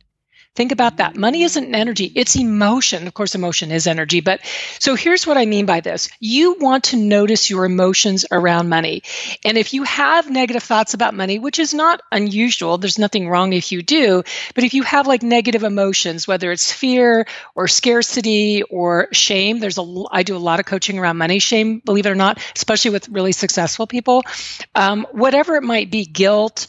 Think 0.56 0.72
about 0.72 0.96
that. 0.96 1.16
Money 1.16 1.42
isn't 1.42 1.74
energy, 1.74 2.10
it's 2.14 2.34
emotion. 2.34 3.06
Of 3.06 3.12
course, 3.12 3.34
emotion 3.34 3.70
is 3.70 3.86
energy. 3.86 4.20
But 4.20 4.40
so 4.78 4.94
here's 4.94 5.26
what 5.26 5.36
I 5.36 5.44
mean 5.44 5.66
by 5.66 5.80
this 5.80 6.08
you 6.18 6.54
want 6.58 6.84
to 6.84 6.96
notice 6.96 7.50
your 7.50 7.66
emotions 7.66 8.24
around 8.30 8.70
money. 8.70 9.02
And 9.44 9.58
if 9.58 9.74
you 9.74 9.82
have 9.82 10.30
negative 10.30 10.62
thoughts 10.62 10.94
about 10.94 11.12
money, 11.12 11.38
which 11.38 11.58
is 11.58 11.74
not 11.74 12.00
unusual, 12.10 12.78
there's 12.78 12.98
nothing 12.98 13.28
wrong 13.28 13.52
if 13.52 13.70
you 13.70 13.82
do. 13.82 14.22
But 14.54 14.64
if 14.64 14.72
you 14.72 14.82
have 14.82 15.06
like 15.06 15.22
negative 15.22 15.62
emotions, 15.62 16.26
whether 16.26 16.50
it's 16.50 16.72
fear 16.72 17.26
or 17.54 17.68
scarcity 17.68 18.62
or 18.62 19.08
shame, 19.12 19.58
there's 19.58 19.76
a, 19.76 20.04
I 20.10 20.22
do 20.22 20.36
a 20.36 20.38
lot 20.38 20.58
of 20.58 20.64
coaching 20.64 20.98
around 20.98 21.18
money 21.18 21.38
shame, 21.38 21.80
believe 21.80 22.06
it 22.06 22.10
or 22.10 22.14
not, 22.14 22.40
especially 22.56 22.92
with 22.92 23.10
really 23.10 23.32
successful 23.32 23.86
people. 23.86 24.22
Um, 24.74 25.06
whatever 25.12 25.56
it 25.56 25.62
might 25.62 25.90
be, 25.90 26.06
guilt, 26.06 26.66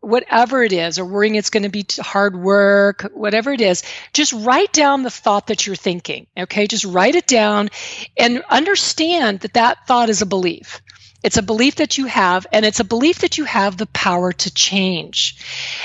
whatever 0.00 0.62
it 0.62 0.72
is, 0.72 0.98
or 0.98 1.04
worrying 1.04 1.34
it's 1.34 1.50
going 1.50 1.62
to 1.62 1.68
be 1.68 1.86
hard 1.98 2.36
work, 2.36 3.10
whatever 3.14 3.52
it 3.52 3.60
is, 3.60 3.82
just 4.12 4.32
write 4.32 4.72
down 4.72 5.02
the 5.02 5.10
thought 5.10 5.48
that 5.48 5.66
you're 5.66 5.76
thinking. 5.76 6.26
Okay. 6.36 6.66
Just 6.66 6.84
write 6.84 7.14
it 7.14 7.26
down 7.26 7.70
and 8.18 8.42
understand 8.48 9.40
that 9.40 9.54
that 9.54 9.86
thought 9.86 10.08
is 10.08 10.22
a 10.22 10.26
belief. 10.26 10.82
It's 11.22 11.36
a 11.36 11.42
belief 11.42 11.76
that 11.76 11.98
you 11.98 12.06
have, 12.06 12.46
and 12.52 12.64
it's 12.64 12.80
a 12.80 12.84
belief 12.84 13.20
that 13.20 13.38
you 13.38 13.44
have 13.44 13.76
the 13.76 13.86
power 13.86 14.32
to 14.32 14.54
change. 14.54 15.36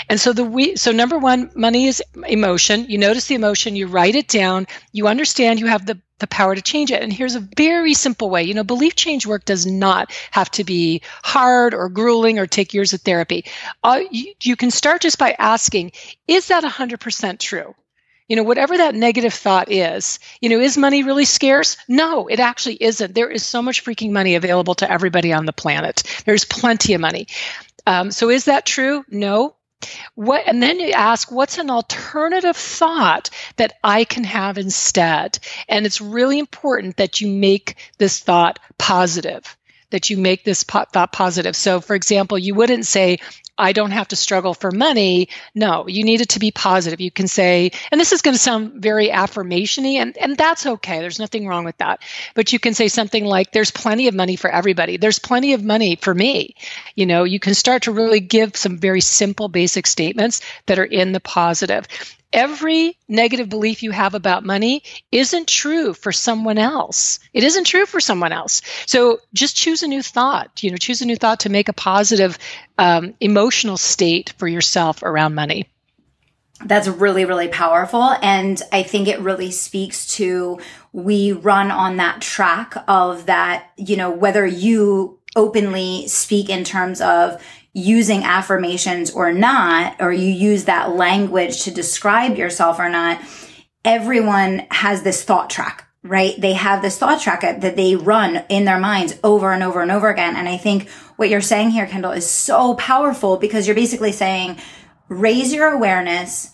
And 0.09 0.19
so 0.19 0.33
the 0.33 0.43
we 0.43 0.75
so 0.75 0.91
number 0.91 1.17
one, 1.17 1.51
money 1.55 1.87
is 1.87 2.01
emotion. 2.27 2.85
You 2.89 2.97
notice 2.97 3.27
the 3.27 3.35
emotion, 3.35 3.75
you 3.75 3.87
write 3.87 4.15
it 4.15 4.27
down, 4.27 4.67
you 4.91 5.07
understand 5.07 5.59
you 5.59 5.67
have 5.67 5.85
the 5.85 5.99
the 6.19 6.27
power 6.27 6.55
to 6.55 6.61
change 6.61 6.91
it. 6.91 7.03
And 7.03 7.11
here's 7.11 7.35
a 7.35 7.47
very 7.57 7.93
simple 7.93 8.29
way. 8.29 8.43
You 8.43 8.53
know, 8.53 8.63
belief 8.63 8.95
change 8.95 9.27
work 9.27 9.43
does 9.43 9.65
not 9.65 10.11
have 10.31 10.49
to 10.51 10.63
be 10.63 11.01
hard 11.23 11.73
or 11.73 11.89
grueling 11.89 12.39
or 12.39 12.47
take 12.47 12.73
years 12.73 12.93
of 12.93 13.01
therapy. 13.01 13.45
Uh, 13.83 13.99
you, 14.09 14.33
you 14.41 14.55
can 14.55 14.71
start 14.71 15.01
just 15.01 15.19
by 15.19 15.35
asking, 15.37 15.91
is 16.27 16.47
that 16.47 16.63
100% 16.63 17.39
true? 17.39 17.75
You 18.27 18.36
know, 18.36 18.44
whatever 18.44 18.77
that 18.77 18.96
negative 18.96 19.34
thought 19.34 19.72
is, 19.72 20.20
you 20.41 20.50
know, 20.50 20.60
is 20.60 20.77
money 20.77 21.03
really 21.03 21.25
scarce? 21.25 21.77
No, 21.88 22.27
it 22.27 22.39
actually 22.39 22.77
isn't. 22.82 23.13
There 23.13 23.29
is 23.29 23.46
so 23.46 23.62
much 23.62 23.84
freaking 23.84 24.12
money 24.12 24.36
available 24.36 24.75
to 24.75 24.91
everybody 24.91 25.32
on 25.32 25.46
the 25.46 25.53
planet. 25.53 26.03
There's 26.25 26.46
plenty 26.46 26.94
of 26.94 27.01
money. 27.01 27.27
Um, 27.86 28.12
so 28.12 28.29
is 28.29 28.46
that 28.46 28.65
true? 28.65 29.05
No. 29.10 29.55
What, 30.15 30.44
and 30.48 30.63
then 30.63 30.79
you 30.79 30.91
ask, 30.91 31.32
what's 31.32 31.60
an 31.60 31.70
alternative 31.70 32.58
thought 32.58 33.29
that 33.58 33.74
I 33.84 34.05
can 34.05 34.24
have 34.24 34.58
instead? 34.58 35.38
And 35.70 35.86
it's 35.86 36.01
really 36.01 36.39
important 36.39 36.98
that 36.98 37.22
you 37.22 37.27
make 37.27 37.75
this 38.00 38.20
thought 38.20 38.60
positive 38.77 39.55
that 39.91 40.10
you 40.10 40.17
make 40.17 40.44
this 40.44 40.63
thought 40.63 41.12
positive. 41.13 41.55
So, 41.55 41.79
for 41.79 41.96
example, 41.96 42.38
you 42.38 42.55
wouldn't 42.55 42.86
say, 42.86 43.20
I 43.57 43.71
don't 43.71 43.91
have 43.91 44.09
to 44.09 44.15
struggle 44.15 44.53
for 44.53 44.71
money. 44.71 45.29
No, 45.53 45.88
you 45.88 46.03
need 46.03 46.21
it 46.21 46.29
to 46.29 46.39
be 46.39 46.51
positive. 46.51 47.00
You 47.00 47.12
can 47.12 47.27
say, 47.27 47.71
and 47.91 48.00
this 48.00 48.12
is 48.12 48.21
going 48.21 48.35
to 48.35 48.41
sound 48.41 48.81
very 48.81 49.09
affirmationy, 49.09 49.95
and, 49.95 50.17
and 50.17 50.38
that's 50.38 50.65
okay. 50.65 51.00
There's 51.00 51.19
nothing 51.19 51.47
wrong 51.47 51.63
with 51.63 51.77
that. 51.77 52.01
But 52.33 52.51
you 52.51 52.59
can 52.59 52.74
say 52.74 52.88
something 52.89 53.24
like, 53.24 53.51
there's 53.51 53.71
plenty 53.71 54.07
of 54.07 54.15
money 54.15 54.35
for 54.35 54.50
everybody. 54.50 54.97
There's 54.97 55.19
plenty 55.19 55.53
of 55.53 55.63
money 55.63 55.95
for 55.95 56.13
me. 56.13 56.55
You 56.95 57.05
know, 57.05 57.24
you 57.24 57.39
can 57.39 57.53
start 57.53 57.83
to 57.83 57.91
really 57.91 58.19
give 58.19 58.57
some 58.57 58.77
very 58.77 59.01
simple, 59.01 59.47
basic 59.47 59.88
statements 59.88 60.41
that 60.65 60.79
are 60.79 60.85
in 60.85 61.13
the 61.13 61.19
positive 61.21 61.88
every 62.35 62.97
negative 63.07 63.47
belief 63.47 63.81
you 63.81 63.91
have 63.91 64.13
about 64.13 64.43
money 64.43 64.83
isn't 65.09 65.47
true 65.47 65.93
for 65.93 66.12
someone 66.12 66.57
else. 66.57 67.19
It 67.33 67.45
isn't 67.45 67.63
true 67.63 67.85
for 67.85 68.01
someone 68.01 68.33
else. 68.33 68.62
So 68.85 69.19
just 69.33 69.55
choose 69.55 69.83
a 69.83 69.88
new 69.88 70.01
thought. 70.01 70.62
You 70.62 70.71
know, 70.71 70.77
choose 70.77 71.01
a 71.01 71.05
new 71.05 71.15
thought 71.15 71.39
to 71.41 71.50
make 71.50 71.69
a 71.69 71.74
positive 71.74 72.38
um, 72.77 73.13
emotional 73.20 73.77
state 73.77 74.34
for 74.38 74.48
yourself 74.48 75.03
around 75.03 75.36
money. 75.36 75.70
That's 76.63 76.88
really, 76.88 77.25
really 77.25 77.50
powerful. 77.50 78.15
And 78.22 78.62
I 78.72 78.84
think 78.84 79.08
it 79.08 79.20
really 79.20 79.51
speaks 79.51 80.08
to 80.15 80.60
we 80.94 81.34
run 81.34 81.70
on 81.70 81.98
that 81.98 82.22
track 82.22 82.75
of 82.88 83.25
that, 83.25 83.72
you 83.75 83.98
know, 83.98 84.10
whether 84.10 84.46
you 84.46 85.20
openly 85.36 86.08
speak 86.08 86.50
in 86.50 86.63
terms 86.63 87.01
of 87.01 87.44
using 87.74 88.24
affirmations 88.24 89.12
or 89.12 89.34
not, 89.34 89.98
or 90.00 90.13
you 90.13 90.29
use 90.29 90.63
that 90.63 90.96
language 90.96 91.63
to 91.63 91.72
describe 91.72 92.38
yourself 92.38 92.79
or 92.79 92.88
not, 92.88 93.20
everyone 93.84 94.65
has 94.72 95.03
this 95.03 95.24
thought 95.24 95.50
track, 95.50 95.84
right? 96.05 96.39
They 96.39 96.53
have 96.53 96.83
this 96.83 97.00
thought 97.00 97.19
track 97.19 97.41
that 97.41 97.75
they 97.75 97.95
run 97.95 98.43
in 98.47 98.65
their 98.65 98.79
minds 98.79 99.17
over 99.24 99.51
and 99.51 99.63
over 99.63 99.81
and 99.81 99.91
over 99.91 100.07
again. 100.09 100.35
And 100.35 100.47
I 100.47 100.57
think 100.57 100.88
what 101.15 101.29
you're 101.29 101.41
saying 101.41 101.71
here, 101.71 101.88
Kendall, 101.88 102.12
is 102.12 102.29
so 102.29 102.75
powerful 102.75 103.38
because 103.38 103.65
you're 103.65 103.75
basically 103.75 104.12
saying, 104.12 104.59
raise 105.09 105.51
your 105.51 105.71
awareness, 105.71 106.51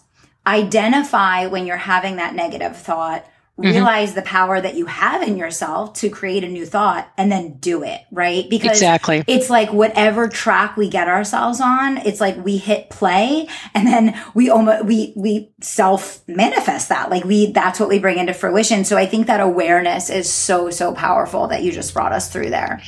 identify 0.47 1.47
when 1.47 1.65
you're 1.65 1.75
having 1.75 2.15
that 2.15 2.33
negative 2.33 2.77
thought, 2.77 3.25
mm-hmm. 3.61 3.73
realize 3.73 4.13
the 4.13 4.21
power 4.21 4.59
that 4.59 4.75
you 4.75 4.85
have 4.85 5.21
in 5.21 5.37
yourself 5.37 5.93
to 5.95 6.09
create 6.09 6.43
a 6.43 6.47
new 6.47 6.65
thought 6.65 7.11
and 7.17 7.31
then 7.31 7.57
do 7.57 7.83
it, 7.83 8.01
right? 8.11 8.49
Because 8.49 8.71
exactly. 8.71 9.23
it's 9.27 9.49
like 9.49 9.71
whatever 9.71 10.27
track 10.27 10.77
we 10.77 10.89
get 10.89 11.07
ourselves 11.07 11.61
on, 11.61 11.97
it's 11.97 12.19
like 12.19 12.43
we 12.43 12.57
hit 12.57 12.89
play 12.89 13.47
and 13.73 13.87
then 13.87 14.21
we 14.33 14.49
almost, 14.49 14.85
we, 14.85 15.13
we 15.15 15.53
self 15.61 16.27
manifest 16.27 16.89
that. 16.89 17.09
Like 17.09 17.23
we, 17.23 17.51
that's 17.51 17.79
what 17.79 17.89
we 17.89 17.99
bring 17.99 18.17
into 18.17 18.33
fruition. 18.33 18.85
So 18.85 18.97
I 18.97 19.05
think 19.05 19.27
that 19.27 19.39
awareness 19.39 20.09
is 20.09 20.31
so, 20.31 20.69
so 20.69 20.93
powerful 20.93 21.47
that 21.47 21.63
you 21.63 21.71
just 21.71 21.93
brought 21.93 22.13
us 22.13 22.31
through 22.31 22.49
there 22.49 22.81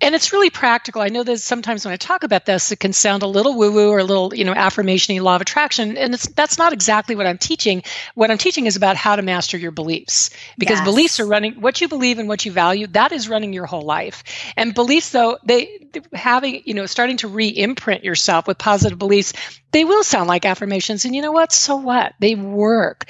and 0.00 0.14
it's 0.14 0.32
really 0.32 0.50
practical. 0.50 1.02
I 1.02 1.08
know 1.08 1.22
that 1.22 1.38
sometimes 1.38 1.84
when 1.84 1.92
I 1.92 1.96
talk 1.96 2.24
about 2.24 2.46
this, 2.46 2.72
it 2.72 2.80
can 2.80 2.92
sound 2.92 3.22
a 3.22 3.26
little 3.26 3.56
woo-woo 3.56 3.90
or 3.90 3.98
a 3.98 4.04
little, 4.04 4.34
you 4.34 4.44
know, 4.44 4.52
affirmation 4.52 5.16
law 5.22 5.36
of 5.36 5.42
attraction, 5.42 5.96
and 5.96 6.14
it's 6.14 6.26
that's 6.28 6.58
not 6.58 6.72
exactly 6.72 7.14
what 7.14 7.26
I'm 7.26 7.38
teaching. 7.38 7.82
What 8.14 8.30
I'm 8.30 8.38
teaching 8.38 8.66
is 8.66 8.76
about 8.76 8.96
how 8.96 9.16
to 9.16 9.22
master 9.22 9.56
your 9.56 9.70
beliefs, 9.70 10.30
because 10.58 10.78
yes. 10.78 10.84
beliefs 10.84 11.20
are 11.20 11.26
running 11.26 11.60
what 11.60 11.80
you 11.80 11.88
believe 11.88 12.18
and 12.18 12.28
what 12.28 12.44
you 12.44 12.52
value. 12.52 12.86
That 12.88 13.12
is 13.12 13.28
running 13.28 13.52
your 13.52 13.66
whole 13.66 13.82
life. 13.82 14.24
And 14.56 14.74
beliefs, 14.74 15.10
though, 15.10 15.38
they 15.44 15.83
having, 16.12 16.62
you 16.64 16.74
know, 16.74 16.86
starting 16.86 17.16
to 17.18 17.28
re-imprint 17.28 18.04
yourself 18.04 18.46
with 18.46 18.58
positive 18.58 18.98
beliefs 18.98 19.32
they 19.74 19.84
will 19.84 20.04
sound 20.04 20.28
like 20.28 20.46
affirmations. 20.46 21.04
And 21.04 21.16
you 21.16 21.20
know 21.20 21.32
what? 21.32 21.50
So 21.50 21.74
what? 21.74 22.14
They 22.20 22.36
work. 22.36 23.06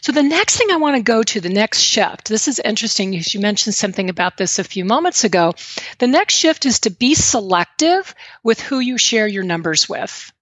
So 0.00 0.10
the 0.10 0.24
next 0.24 0.56
thing 0.56 0.66
I 0.72 0.76
want 0.76 0.96
to 0.96 1.02
go 1.02 1.22
to, 1.22 1.40
the 1.40 1.48
next 1.48 1.78
shift, 1.78 2.28
this 2.28 2.48
is 2.48 2.58
interesting 2.58 3.12
because 3.12 3.32
you 3.32 3.38
mentioned 3.38 3.76
something 3.76 4.10
about 4.10 4.36
this 4.36 4.58
a 4.58 4.64
few 4.64 4.84
moments 4.84 5.22
ago. 5.22 5.54
The 5.98 6.08
next 6.08 6.34
shift 6.34 6.66
is 6.66 6.80
to 6.80 6.90
be 6.90 7.14
selective 7.14 8.16
with 8.42 8.60
who 8.60 8.80
you 8.80 8.98
share 8.98 9.28
your 9.28 9.44
numbers 9.44 9.88
with. 9.88 10.32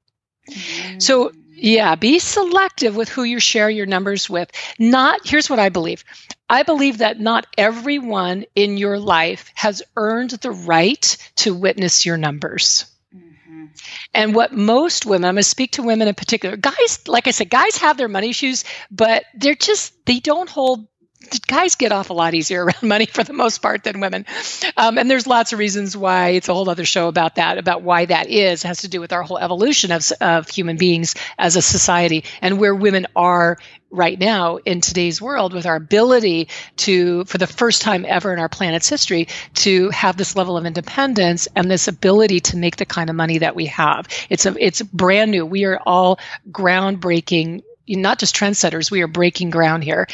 Mm. 0.50 1.02
So 1.02 1.32
yeah, 1.56 1.94
be 1.94 2.18
selective 2.18 2.94
with 2.94 3.08
who 3.08 3.22
you 3.22 3.40
share 3.40 3.70
your 3.70 3.86
numbers 3.86 4.28
with. 4.28 4.50
Not, 4.78 5.20
here's 5.24 5.48
what 5.48 5.58
I 5.58 5.70
believe. 5.70 6.04
I 6.48 6.62
believe 6.62 6.98
that 6.98 7.18
not 7.18 7.46
everyone 7.56 8.44
in 8.54 8.76
your 8.76 8.98
life 8.98 9.50
has 9.54 9.82
earned 9.96 10.30
the 10.30 10.50
right 10.50 11.16
to 11.36 11.54
witness 11.54 12.06
your 12.06 12.16
numbers. 12.16 12.84
Mm-hmm. 13.14 13.66
And 14.14 14.34
what 14.34 14.52
most 14.52 15.06
women, 15.06 15.28
I'm 15.28 15.34
going 15.34 15.42
to 15.42 15.48
speak 15.48 15.72
to 15.72 15.82
women 15.82 16.08
in 16.08 16.14
particular, 16.14 16.56
guys, 16.56 17.08
like 17.08 17.26
I 17.26 17.32
said, 17.32 17.50
guys 17.50 17.78
have 17.78 17.96
their 17.96 18.08
money 18.08 18.30
issues, 18.30 18.64
but 18.90 19.24
they're 19.34 19.54
just, 19.54 20.04
they 20.06 20.20
don't 20.20 20.48
hold 20.48 20.86
guys 21.46 21.74
get 21.74 21.92
off 21.92 22.10
a 22.10 22.12
lot 22.12 22.34
easier 22.34 22.64
around 22.66 22.82
money 22.82 23.06
for 23.06 23.24
the 23.24 23.32
most 23.32 23.58
part 23.58 23.84
than 23.84 24.00
women. 24.00 24.26
Um, 24.76 24.98
and 24.98 25.10
there's 25.10 25.26
lots 25.26 25.52
of 25.52 25.58
reasons 25.58 25.96
why 25.96 26.30
it's 26.30 26.48
a 26.48 26.54
whole 26.54 26.68
other 26.68 26.84
show 26.84 27.08
about 27.08 27.36
that, 27.36 27.58
about 27.58 27.82
why 27.82 28.06
that 28.06 28.28
is, 28.28 28.64
it 28.64 28.68
has 28.68 28.82
to 28.82 28.88
do 28.88 29.00
with 29.00 29.12
our 29.12 29.22
whole 29.22 29.38
evolution 29.38 29.92
of, 29.92 30.10
of 30.20 30.48
human 30.48 30.76
beings 30.76 31.14
as 31.38 31.56
a 31.56 31.62
society 31.62 32.24
and 32.40 32.58
where 32.58 32.74
women 32.74 33.06
are 33.14 33.58
right 33.90 34.18
now 34.18 34.56
in 34.56 34.80
today's 34.80 35.22
world 35.22 35.54
with 35.54 35.64
our 35.64 35.76
ability 35.76 36.48
to, 36.76 37.24
for 37.24 37.38
the 37.38 37.46
first 37.46 37.82
time 37.82 38.04
ever 38.06 38.32
in 38.32 38.38
our 38.38 38.48
planet's 38.48 38.88
history, 38.88 39.28
to 39.54 39.90
have 39.90 40.16
this 40.16 40.36
level 40.36 40.56
of 40.56 40.66
independence 40.66 41.48
and 41.54 41.70
this 41.70 41.88
ability 41.88 42.40
to 42.40 42.56
make 42.56 42.76
the 42.76 42.84
kind 42.84 43.08
of 43.08 43.16
money 43.16 43.38
that 43.38 43.56
we 43.56 43.66
have. 43.66 44.08
It's 44.28 44.44
a, 44.44 44.54
it's 44.58 44.82
brand 44.82 45.30
new. 45.30 45.46
We 45.46 45.64
are 45.64 45.80
all 45.86 46.18
groundbreaking 46.50 47.62
not 47.88 48.18
just 48.18 48.36
trendsetters, 48.36 48.90
we 48.90 49.02
are 49.02 49.08
breaking 49.08 49.50
ground 49.50 49.84
here. 49.84 50.06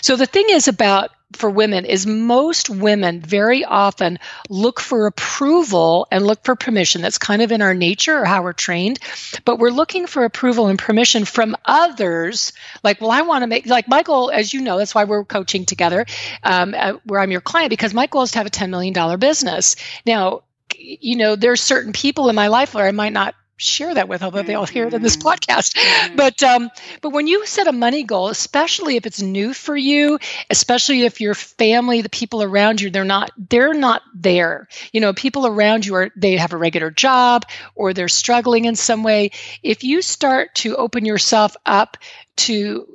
So 0.00 0.16
the 0.16 0.26
thing 0.26 0.46
is 0.48 0.68
about 0.68 1.10
for 1.32 1.50
women 1.50 1.84
is 1.84 2.06
most 2.06 2.70
women 2.70 3.20
very 3.20 3.64
often 3.64 4.18
look 4.48 4.80
for 4.80 5.06
approval 5.06 6.06
and 6.10 6.26
look 6.26 6.44
for 6.44 6.54
permission. 6.54 7.02
That's 7.02 7.18
kind 7.18 7.42
of 7.42 7.52
in 7.52 7.62
our 7.62 7.74
nature 7.74 8.18
or 8.18 8.24
how 8.24 8.42
we're 8.42 8.52
trained. 8.52 9.00
But 9.44 9.58
we're 9.58 9.70
looking 9.70 10.06
for 10.06 10.24
approval 10.24 10.68
and 10.68 10.78
permission 10.78 11.24
from 11.24 11.56
others. 11.64 12.52
Like, 12.82 13.00
well, 13.00 13.10
I 13.10 13.22
want 13.22 13.42
to 13.42 13.48
make, 13.48 13.66
like 13.66 13.88
my 13.88 14.02
goal, 14.02 14.30
as 14.30 14.54
you 14.54 14.60
know, 14.62 14.78
that's 14.78 14.94
why 14.94 15.04
we're 15.04 15.24
coaching 15.24 15.66
together, 15.66 16.06
um, 16.42 16.74
where 17.04 17.20
I'm 17.20 17.32
your 17.32 17.40
client, 17.40 17.70
because 17.70 17.92
my 17.92 18.06
goal 18.06 18.22
is 18.22 18.30
to 18.32 18.38
have 18.38 18.46
a 18.46 18.50
$10 18.50 18.70
million 18.70 19.18
business. 19.18 19.76
Now, 20.06 20.42
you 20.76 21.16
know, 21.16 21.36
there's 21.36 21.60
certain 21.60 21.92
people 21.92 22.28
in 22.28 22.36
my 22.36 22.48
life 22.48 22.74
where 22.74 22.86
I 22.86 22.92
might 22.92 23.12
not 23.12 23.34
share 23.56 23.94
that 23.94 24.08
with, 24.08 24.22
although 24.22 24.42
they'll 24.42 24.66
hear 24.66 24.86
it 24.86 24.94
in 24.94 25.02
this 25.02 25.16
mm-hmm. 25.16 25.28
podcast. 25.28 26.16
But 26.16 26.42
um, 26.42 26.70
but 27.00 27.10
when 27.10 27.26
you 27.26 27.46
set 27.46 27.66
a 27.66 27.72
money 27.72 28.02
goal, 28.04 28.28
especially 28.28 28.96
if 28.96 29.06
it's 29.06 29.20
new 29.20 29.54
for 29.54 29.76
you, 29.76 30.18
especially 30.50 31.02
if 31.02 31.20
your 31.20 31.34
family, 31.34 32.02
the 32.02 32.08
people 32.08 32.42
around 32.42 32.80
you, 32.80 32.90
they're 32.90 33.04
not 33.04 33.30
they're 33.36 33.74
not 33.74 34.02
there. 34.14 34.68
You 34.92 35.00
know, 35.00 35.12
people 35.12 35.46
around 35.46 35.86
you 35.86 35.94
are 35.94 36.10
they 36.16 36.36
have 36.36 36.52
a 36.52 36.58
regular 36.58 36.90
job 36.90 37.44
or 37.74 37.92
they're 37.92 38.08
struggling 38.08 38.64
in 38.64 38.76
some 38.76 39.02
way. 39.02 39.30
If 39.62 39.84
you 39.84 40.02
start 40.02 40.54
to 40.56 40.76
open 40.76 41.04
yourself 41.04 41.56
up 41.64 41.96
to 42.36 42.86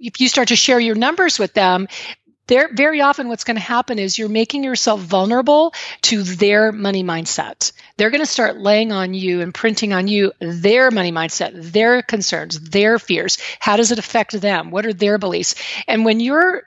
if 0.00 0.20
you 0.20 0.28
start 0.28 0.48
to 0.48 0.56
share 0.56 0.78
your 0.78 0.94
numbers 0.94 1.38
with 1.38 1.52
them, 1.54 1.88
there 2.48 2.70
very 2.72 3.00
often 3.00 3.28
what's 3.28 3.44
going 3.44 3.56
to 3.56 3.62
happen 3.62 3.98
is 3.98 4.18
you're 4.18 4.28
making 4.28 4.64
yourself 4.64 5.00
vulnerable 5.00 5.72
to 6.02 6.22
their 6.22 6.72
money 6.72 7.04
mindset. 7.04 7.72
They're 7.96 8.10
going 8.10 8.22
to 8.22 8.26
start 8.26 8.58
laying 8.58 8.90
on 8.90 9.14
you 9.14 9.40
and 9.40 9.54
printing 9.54 9.92
on 9.92 10.08
you 10.08 10.32
their 10.40 10.90
money 10.90 11.12
mindset 11.12 11.72
their 11.72 12.02
concerns 12.02 12.58
their 12.58 12.98
fears. 12.98 13.38
How 13.60 13.76
does 13.76 13.92
it 13.92 13.98
affect 13.98 14.32
them? 14.40 14.70
What 14.70 14.86
are 14.86 14.92
their 14.92 15.18
beliefs? 15.18 15.54
And 15.86 16.04
when 16.04 16.20
you're 16.20 16.64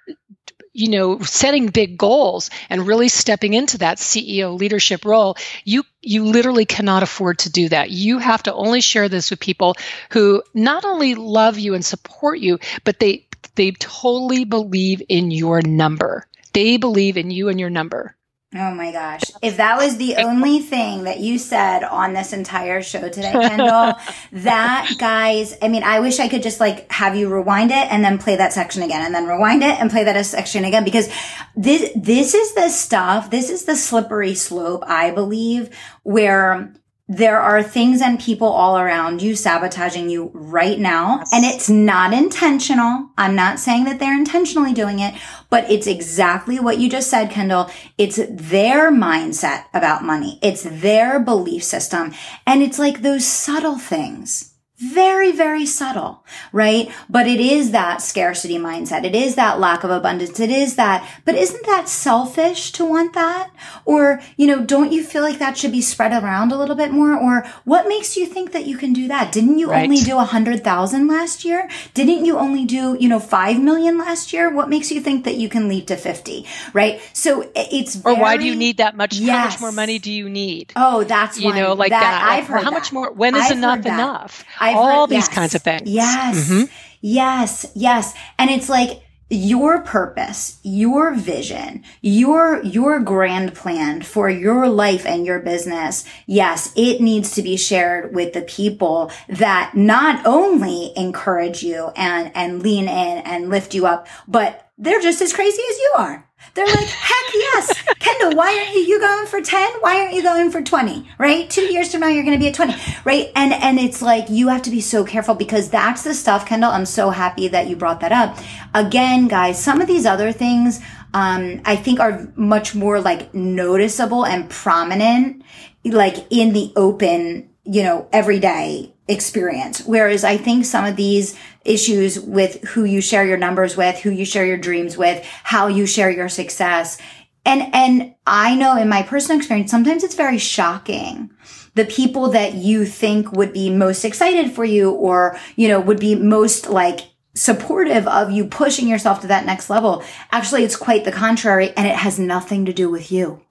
you 0.74 0.90
know 0.90 1.20
setting 1.20 1.68
big 1.68 1.98
goals 1.98 2.50
and 2.70 2.88
really 2.88 3.10
stepping 3.10 3.54
into 3.54 3.80
that 3.80 3.98
ceo 3.98 4.58
leadership 4.58 5.04
role 5.04 5.36
you 5.66 5.84
you 6.02 6.26
literally 6.26 6.66
cannot 6.66 7.04
afford 7.04 7.38
to 7.40 7.52
do 7.52 7.70
that. 7.70 7.92
You 7.92 8.18
have 8.18 8.42
to 8.44 8.54
only 8.54 8.82
share 8.82 9.08
this 9.08 9.30
with 9.30 9.40
people 9.40 9.76
who 10.10 10.42
not 10.54 10.84
only 10.84 11.14
love 11.14 11.60
you 11.60 11.74
and 11.74 11.84
support 11.84 12.40
you 12.40 12.60
but 12.84 13.00
they 13.00 13.28
they 13.56 13.72
totally 13.72 14.46
believe 14.46 15.02
in 15.10 15.32
your 15.32 15.62
number. 15.62 16.28
They 16.54 16.78
believe 16.78 17.18
in 17.18 17.32
you 17.32 17.50
and 17.50 17.60
your 17.60 17.70
number. 17.70 18.16
Oh 18.54 18.72
my 18.76 18.92
gosh. 18.92 19.22
If 19.42 19.58
that 19.58 19.78
was 19.78 19.96
the 19.96 20.18
only 20.18 20.60
thing 20.60 21.06
that 21.06 21.22
you 21.22 21.38
said 21.38 21.86
on 21.86 22.12
this 22.12 22.34
entire 22.34 22.82
show 22.82 23.08
today, 23.08 23.32
Kendall, 23.32 23.94
that 24.34 24.94
guys, 24.98 25.58
I 25.62 25.70
mean, 25.70 25.84
I 25.84 26.02
wish 26.02 26.20
I 26.20 26.28
could 26.28 26.44
just 26.44 26.60
like 26.60 26.92
have 26.92 27.16
you 27.16 27.34
rewind 27.34 27.72
it 27.72 27.90
and 27.90 28.04
then 28.04 28.18
play 28.18 28.36
that 28.36 28.52
section 28.52 28.84
again 28.84 29.06
and 29.06 29.16
then 29.16 29.26
rewind 29.26 29.64
it 29.64 29.80
and 29.80 29.90
play 29.90 30.04
that 30.04 30.26
section 30.26 30.66
again 30.66 30.84
because 30.84 31.08
this, 31.56 31.92
this 31.96 32.34
is 32.34 32.54
the 32.54 32.68
stuff, 32.68 33.32
this 33.32 33.50
is 33.50 33.64
the 33.64 33.78
slippery 33.78 34.36
slope, 34.36 34.84
I 34.86 35.12
believe, 35.12 35.70
where 36.04 36.74
there 37.12 37.42
are 37.42 37.62
things 37.62 38.02
and 38.02 38.18
people 38.18 38.48
all 38.48 38.78
around 38.78 39.22
you 39.22 39.36
sabotaging 39.36 40.10
you 40.10 40.32
right 40.34 40.80
now. 40.80 41.18
Yes. 41.18 41.34
And 41.34 41.44
it's 41.44 41.70
not 41.70 42.14
intentional. 42.14 43.10
I'm 43.18 43.36
not 43.36 43.60
saying 43.60 43.84
that 43.84 44.00
they're 44.00 44.18
intentionally 44.18 44.72
doing 44.72 45.00
it, 45.00 45.14
but 45.50 45.70
it's 45.70 45.88
exactly 45.88 46.58
what 46.58 46.78
you 46.78 46.90
just 46.90 47.10
said, 47.10 47.30
Kendall. 47.30 47.70
It's 47.98 48.16
their 48.16 48.94
mindset 48.94 49.66
about 49.74 50.06
money. 50.06 50.40
It's 50.42 50.64
their 50.64 51.20
belief 51.20 51.66
system. 51.66 52.14
And 52.48 52.64
it's 52.64 52.80
like 52.80 53.02
those 53.02 53.28
subtle 53.28 53.78
things 53.78 54.51
very, 54.82 55.32
very 55.32 55.66
subtle, 55.66 56.24
right? 56.52 56.92
But 57.08 57.28
it 57.28 57.40
is 57.40 57.70
that 57.72 58.02
scarcity 58.02 58.58
mindset. 58.58 59.04
It 59.04 59.14
is 59.14 59.36
that 59.36 59.60
lack 59.60 59.84
of 59.84 59.92
abundance. 59.92 60.40
It 60.40 60.50
is 60.50 60.76
that, 60.76 61.08
but 61.24 61.36
isn't 61.36 61.66
that 61.68 61.88
selfish 61.88 62.72
to 62.74 62.86
want 62.86 63.14
that? 63.14 63.52
Or, 63.86 64.22
you 64.38 64.48
know, 64.48 64.66
don't 64.66 64.92
you 64.92 65.04
feel 65.04 65.22
like 65.22 65.38
that 65.38 65.56
should 65.56 65.72
be 65.72 65.82
spread 65.82 66.12
around 66.12 66.52
a 66.52 66.58
little 66.58 66.76
bit 66.76 66.92
more? 66.92 67.16
Or 67.16 67.46
what 67.64 67.88
makes 67.88 68.18
you 68.18 68.26
think 68.26 68.54
that 68.54 68.66
you 68.66 68.76
can 68.76 68.92
do 68.92 69.08
that? 69.08 69.32
Didn't 69.32 69.60
you 69.60 69.70
right. 69.70 69.84
only 69.84 70.02
do 70.02 70.18
a 70.18 70.24
hundred 70.24 70.64
thousand 70.64 71.08
last 71.08 71.46
year? 71.46 71.70
Didn't 71.94 72.26
you 72.26 72.40
only 72.40 72.66
do, 72.66 72.98
you 73.00 73.08
know, 73.08 73.20
five 73.20 73.62
million 73.62 74.00
last 74.00 74.34
year? 74.34 74.50
What 74.50 74.68
makes 74.68 74.92
you 74.92 75.00
think 75.00 75.26
that 75.26 75.36
you 75.36 75.48
can 75.48 75.68
leap 75.68 75.88
to 75.88 75.96
50, 75.96 76.46
right? 76.74 77.00
So 77.14 77.52
it's, 77.56 77.96
very, 77.96 78.16
or 78.16 78.20
why 78.20 78.38
do 78.38 78.46
you 78.46 78.56
need 78.56 78.78
that 78.78 78.98
much? 78.98 79.18
Yes. 79.18 79.30
How 79.30 79.46
much 79.46 79.62
more 79.62 79.72
money 79.72 80.00
do 80.00 80.12
you 80.12 80.28
need? 80.28 80.74
Oh, 80.76 81.04
that's, 81.04 81.40
you 81.40 81.54
know, 81.54 81.74
like 81.74 81.92
that. 81.92 82.00
that. 82.00 82.24
I've 82.24 82.48
heard 82.48 82.64
how 82.64 82.72
that. 82.72 82.76
much 82.76 82.92
more, 82.92 83.12
when 83.12 83.36
is 83.36 83.44
I've 83.44 83.58
enough 83.58 83.86
enough? 83.86 84.44
I 84.60 84.71
I've 84.72 84.78
all 84.78 85.02
heard, 85.02 85.10
these 85.10 85.28
yes, 85.28 85.30
kinds 85.30 85.56
of 85.56 85.62
things. 85.62 85.84
Yes. 85.86 86.50
Mm-hmm. 86.50 86.74
Yes. 87.02 87.72
Yes. 87.76 88.14
And 88.40 88.50
it's 88.50 88.70
like, 88.70 89.04
your 89.34 89.82
purpose, 89.82 90.60
your 90.62 91.16
vision, 91.16 91.86
your, 92.02 92.62
your 92.64 93.00
grand 93.00 93.56
plan 93.56 94.02
for 94.02 94.30
your 94.30 94.68
life 94.68 95.06
and 95.06 95.26
your 95.26 95.40
business. 95.40 96.04
Yes, 96.26 96.74
it 96.76 97.00
needs 97.00 97.32
to 97.36 97.42
be 97.42 97.56
shared 97.56 98.14
with 98.14 98.34
the 98.34 98.42
people 98.42 99.10
that 99.30 99.72
not 99.74 100.26
only 100.26 100.92
encourage 100.98 101.64
you 101.64 101.92
and, 101.96 102.30
and 102.36 102.62
lean 102.62 102.90
in 102.90 103.18
and 103.20 103.50
lift 103.50 103.74
you 103.74 103.88
up, 103.88 104.06
but 104.28 104.70
they're 104.78 105.00
just 105.00 105.22
as 105.22 105.32
crazy 105.32 105.62
as 105.70 105.78
you 105.78 105.94
are. 105.98 106.28
They're 106.54 106.66
like, 106.66 106.88
heck 106.88 107.34
yes. 107.34 107.82
Kendall, 108.00 108.36
why 108.38 108.58
aren't 108.58 108.74
you, 108.74 108.82
you 108.82 109.00
going 109.00 109.26
for 109.28 109.42
10? 109.42 109.72
Why 109.80 110.02
aren't 110.02 110.14
you 110.14 110.22
going 110.22 110.52
for 110.52 110.62
20? 110.62 111.10
Right? 111.18 111.50
Two 111.50 111.62
years 111.62 111.92
from 111.92 112.02
now, 112.02 112.08
you're 112.08 112.24
going 112.24 112.38
to 112.38 112.40
be 112.40 112.50
at 112.50 112.56
20. 112.56 112.76
Right? 113.06 113.32
And, 113.36 113.54
and 113.54 113.80
it's 113.80 114.02
like, 114.02 114.30
you 114.30 114.50
have 114.50 114.62
to 114.64 114.70
be 114.70 114.82
so 114.82 115.06
careful 115.06 115.36
because 115.36 115.70
that's 115.70 116.04
the 116.04 116.14
stuff, 116.14 116.46
Kendall. 116.46 116.72
I'm 116.72 116.86
so 116.86 117.10
happy 117.10 117.48
that 117.48 117.68
you 117.68 117.76
brought 117.76 118.02
that 118.02 118.12
up. 118.12 118.38
Again, 118.74 119.28
guys, 119.28 119.64
some 119.64 119.80
of 119.82 119.88
these 119.88 120.06
other 120.06 120.32
things, 120.32 120.82
um, 121.14 121.62
I 121.66 121.76
think 121.76 122.00
are 122.00 122.28
much 122.36 122.76
more 122.76 123.00
like 123.00 123.34
noticeable 123.34 124.26
and 124.26 124.50
prominent, 124.50 125.44
like 125.86 126.18
in 126.30 126.54
the 126.54 126.74
open, 126.76 127.50
you 127.64 127.84
know, 127.84 128.08
everyday 128.12 128.94
experience. 129.12 129.84
Whereas 129.86 130.24
I 130.24 130.38
think 130.38 130.66
some 130.66 130.86
of 130.86 130.96
these 130.96 131.38
issues 131.66 132.20
with 132.20 132.64
who 132.70 132.86
you 132.86 133.02
share 133.02 133.26
your 133.26 133.38
numbers 133.38 133.78
with, 133.78 134.00
who 134.00 134.10
you 134.10 134.26
share 134.26 134.46
your 134.46 134.58
dreams 134.58 134.98
with, 134.98 135.24
how 135.44 135.68
you 135.68 135.86
share 135.86 136.10
your 136.10 136.30
success. 136.30 136.98
And, 137.46 137.74
and 137.74 138.16
I 138.26 138.56
know 138.56 138.78
in 138.78 138.90
my 138.90 139.04
personal 139.04 139.38
experience, 139.38 139.70
sometimes 139.70 140.04
it's 140.04 140.16
very 140.16 140.38
shocking. 140.38 141.32
The 141.76 141.86
people 141.86 142.30
that 142.32 142.54
you 142.54 142.86
think 142.86 143.32
would 143.32 143.54
be 143.54 143.70
most 143.70 144.06
excited 144.06 144.52
for 144.52 144.66
you 144.66 144.92
or, 144.92 145.38
you 145.56 145.68
know, 145.68 145.80
would 145.80 146.00
be 146.00 146.16
most 146.16 146.70
like 146.70 147.02
supportive 147.34 148.08
of 148.08 148.32
you 148.32 148.46
pushing 148.46 148.88
yourself 148.88 149.22
to 149.22 149.28
that 149.28 149.46
next 149.46 149.70
level. 149.70 150.04
Actually, 150.32 150.64
it's 150.64 150.76
quite 150.76 151.06
the 151.06 151.12
contrary 151.12 151.72
and 151.78 151.88
it 151.88 151.96
has 151.96 152.20
nothing 152.20 152.66
to 152.66 152.74
do 152.74 152.90
with 152.90 153.12
you. 153.12 153.42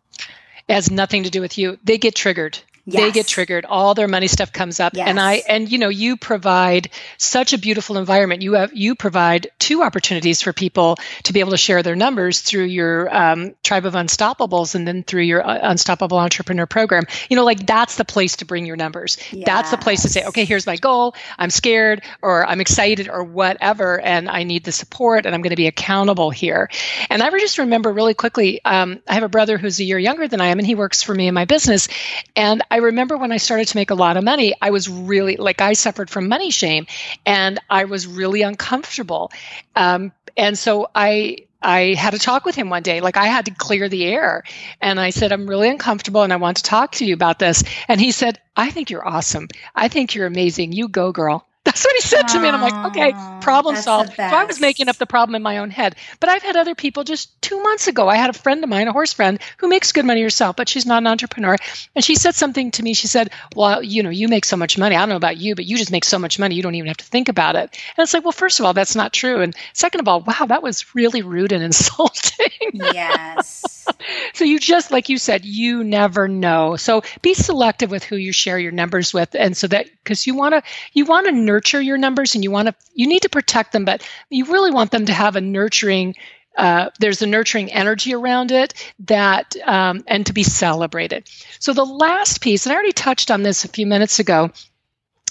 It 0.68 0.74
has 0.74 0.90
nothing 0.90 1.24
to 1.24 1.30
do 1.30 1.40
with 1.40 1.58
you. 1.58 1.78
They 1.82 1.98
get 1.98 2.14
triggered. 2.14 2.58
Yes. 2.90 3.02
They 3.02 3.12
get 3.12 3.26
triggered. 3.26 3.64
All 3.64 3.94
their 3.94 4.08
money 4.08 4.26
stuff 4.26 4.52
comes 4.52 4.80
up, 4.80 4.94
yes. 4.94 5.08
and 5.08 5.18
I 5.18 5.42
and 5.48 5.70
you 5.70 5.78
know 5.78 5.88
you 5.88 6.16
provide 6.16 6.90
such 7.18 7.52
a 7.52 7.58
beautiful 7.58 7.98
environment. 7.98 8.42
You 8.42 8.54
have 8.54 8.74
you 8.74 8.94
provide 8.94 9.50
two 9.58 9.82
opportunities 9.82 10.42
for 10.42 10.52
people 10.52 10.96
to 11.24 11.32
be 11.32 11.40
able 11.40 11.52
to 11.52 11.56
share 11.56 11.82
their 11.82 11.96
numbers 11.96 12.40
through 12.40 12.64
your 12.64 13.14
um, 13.14 13.54
tribe 13.62 13.86
of 13.86 13.94
unstoppables, 13.94 14.74
and 14.74 14.86
then 14.86 15.02
through 15.02 15.22
your 15.22 15.46
uh, 15.46 15.58
unstoppable 15.62 16.18
entrepreneur 16.18 16.66
program. 16.66 17.04
You 17.28 17.36
know, 17.36 17.44
like 17.44 17.66
that's 17.66 17.96
the 17.96 18.04
place 18.04 18.36
to 18.36 18.44
bring 18.44 18.66
your 18.66 18.76
numbers. 18.76 19.18
Yes. 19.30 19.46
That's 19.46 19.70
the 19.70 19.78
place 19.78 20.02
to 20.02 20.08
say, 20.08 20.24
okay, 20.26 20.44
here's 20.44 20.66
my 20.66 20.76
goal. 20.76 21.14
I'm 21.38 21.50
scared, 21.50 22.02
or 22.22 22.46
I'm 22.46 22.60
excited, 22.60 23.08
or 23.08 23.24
whatever, 23.24 24.00
and 24.00 24.28
I 24.28 24.42
need 24.42 24.64
the 24.64 24.72
support, 24.72 25.26
and 25.26 25.34
I'm 25.34 25.42
going 25.42 25.50
to 25.50 25.56
be 25.56 25.66
accountable 25.66 26.30
here. 26.30 26.68
And 27.08 27.22
I 27.22 27.30
just 27.38 27.58
remember 27.58 27.92
really 27.92 28.14
quickly. 28.14 28.60
Um, 28.64 29.00
I 29.08 29.14
have 29.14 29.22
a 29.22 29.28
brother 29.28 29.58
who's 29.58 29.80
a 29.80 29.84
year 29.84 29.98
younger 29.98 30.28
than 30.28 30.40
I 30.40 30.46
am, 30.46 30.58
and 30.58 30.66
he 30.66 30.74
works 30.74 31.02
for 31.02 31.14
me 31.14 31.28
in 31.28 31.34
my 31.34 31.44
business, 31.44 31.88
and 32.36 32.62
I 32.70 32.76
remember 32.80 33.16
when 33.16 33.32
I 33.32 33.36
started 33.38 33.68
to 33.68 33.76
make 33.76 33.90
a 33.90 33.94
lot 33.94 34.16
of 34.16 34.24
money, 34.24 34.54
I 34.60 34.70
was 34.70 34.88
really 34.88 35.36
like, 35.36 35.60
I 35.60 35.74
suffered 35.74 36.10
from 36.10 36.28
money 36.28 36.50
shame 36.50 36.86
and 37.26 37.58
I 37.68 37.84
was 37.84 38.06
really 38.06 38.42
uncomfortable. 38.42 39.32
Um, 39.76 40.12
and 40.36 40.58
so 40.58 40.88
I, 40.94 41.46
I 41.62 41.94
had 41.94 42.14
a 42.14 42.18
talk 42.18 42.44
with 42.44 42.54
him 42.54 42.70
one 42.70 42.82
day. 42.82 43.00
Like 43.00 43.16
I 43.16 43.26
had 43.26 43.46
to 43.46 43.50
clear 43.52 43.88
the 43.88 44.06
air. 44.06 44.44
And 44.80 44.98
I 44.98 45.10
said, 45.10 45.32
I'm 45.32 45.46
really 45.46 45.68
uncomfortable 45.68 46.22
and 46.22 46.32
I 46.32 46.36
want 46.36 46.58
to 46.58 46.62
talk 46.62 46.92
to 46.92 47.04
you 47.04 47.14
about 47.14 47.38
this. 47.38 47.62
And 47.88 48.00
he 48.00 48.12
said, 48.12 48.38
I 48.56 48.70
think 48.70 48.90
you're 48.90 49.06
awesome. 49.06 49.48
I 49.74 49.88
think 49.88 50.14
you're 50.14 50.26
amazing. 50.26 50.72
You 50.72 50.88
go, 50.88 51.12
girl. 51.12 51.46
That's 51.70 51.84
what 51.84 51.94
he 51.94 52.02
said 52.02 52.22
to 52.28 52.40
me. 52.40 52.48
And 52.48 52.56
I'm 52.56 52.62
like, 52.62 52.90
okay, 52.90 53.12
problem 53.40 53.76
solved. 53.76 54.14
So 54.16 54.22
I 54.22 54.44
was 54.44 54.60
making 54.60 54.88
up 54.88 54.96
the 54.96 55.06
problem 55.06 55.36
in 55.36 55.42
my 55.42 55.58
own 55.58 55.70
head. 55.70 55.94
But 56.18 56.28
I've 56.28 56.42
had 56.42 56.56
other 56.56 56.74
people 56.74 57.04
just 57.04 57.40
two 57.40 57.62
months 57.62 57.86
ago. 57.86 58.08
I 58.08 58.16
had 58.16 58.28
a 58.28 58.32
friend 58.32 58.64
of 58.64 58.68
mine, 58.68 58.88
a 58.88 58.92
horse 58.92 59.12
friend, 59.12 59.38
who 59.58 59.68
makes 59.68 59.92
good 59.92 60.04
money 60.04 60.20
herself, 60.20 60.56
but 60.56 60.68
she's 60.68 60.84
not 60.84 61.00
an 61.00 61.06
entrepreneur. 61.06 61.56
And 61.94 62.04
she 62.04 62.16
said 62.16 62.34
something 62.34 62.72
to 62.72 62.82
me. 62.82 62.92
She 62.94 63.06
said, 63.06 63.30
well, 63.54 63.84
you 63.84 64.02
know, 64.02 64.10
you 64.10 64.26
make 64.26 64.44
so 64.44 64.56
much 64.56 64.78
money. 64.78 64.96
I 64.96 64.98
don't 64.98 65.10
know 65.10 65.16
about 65.16 65.36
you, 65.36 65.54
but 65.54 65.64
you 65.64 65.76
just 65.76 65.92
make 65.92 66.04
so 66.04 66.18
much 66.18 66.40
money. 66.40 66.56
You 66.56 66.62
don't 66.64 66.74
even 66.74 66.88
have 66.88 66.96
to 66.96 67.04
think 67.04 67.28
about 67.28 67.54
it. 67.54 67.78
And 67.96 68.02
it's 68.02 68.12
like, 68.12 68.24
well, 68.24 68.32
first 68.32 68.58
of 68.58 68.66
all, 68.66 68.72
that's 68.72 68.96
not 68.96 69.12
true. 69.12 69.40
And 69.40 69.54
second 69.72 70.00
of 70.00 70.08
all, 70.08 70.22
wow, 70.22 70.46
that 70.48 70.64
was 70.64 70.92
really 70.96 71.22
rude 71.22 71.52
and 71.52 71.62
insulting. 71.70 72.48
Yes. 72.72 73.79
so 74.34 74.44
you 74.44 74.58
just, 74.58 74.90
like 74.90 75.08
you 75.08 75.18
said, 75.18 75.44
you 75.44 75.84
never 75.84 76.28
know. 76.28 76.76
So 76.76 77.02
be 77.22 77.34
selective 77.34 77.90
with 77.90 78.04
who 78.04 78.16
you 78.16 78.32
share 78.32 78.58
your 78.58 78.72
numbers 78.72 79.12
with. 79.14 79.34
And 79.34 79.56
so 79.56 79.66
that, 79.68 79.86
because 80.02 80.26
you 80.26 80.34
want 80.34 80.54
to, 80.54 80.62
you 80.92 81.04
want 81.04 81.26
to 81.26 81.32
nurture 81.32 81.80
your 81.80 81.98
numbers 81.98 82.34
and 82.34 82.44
you 82.44 82.50
want 82.50 82.68
to 82.68 82.74
you 82.94 83.06
need 83.06 83.22
to 83.22 83.28
protect 83.28 83.72
them 83.72 83.84
but 83.84 84.06
you 84.28 84.44
really 84.46 84.70
want 84.70 84.90
them 84.90 85.06
to 85.06 85.12
have 85.12 85.36
a 85.36 85.40
nurturing 85.40 86.14
uh, 86.56 86.90
there's 86.98 87.22
a 87.22 87.26
nurturing 87.26 87.72
energy 87.72 88.12
around 88.12 88.50
it 88.50 88.74
that 89.00 89.54
um, 89.64 90.02
and 90.06 90.26
to 90.26 90.32
be 90.32 90.42
celebrated 90.42 91.28
so 91.58 91.72
the 91.72 91.84
last 91.84 92.40
piece 92.40 92.66
and 92.66 92.72
i 92.72 92.74
already 92.74 92.92
touched 92.92 93.30
on 93.30 93.42
this 93.42 93.64
a 93.64 93.68
few 93.68 93.86
minutes 93.86 94.18
ago 94.18 94.50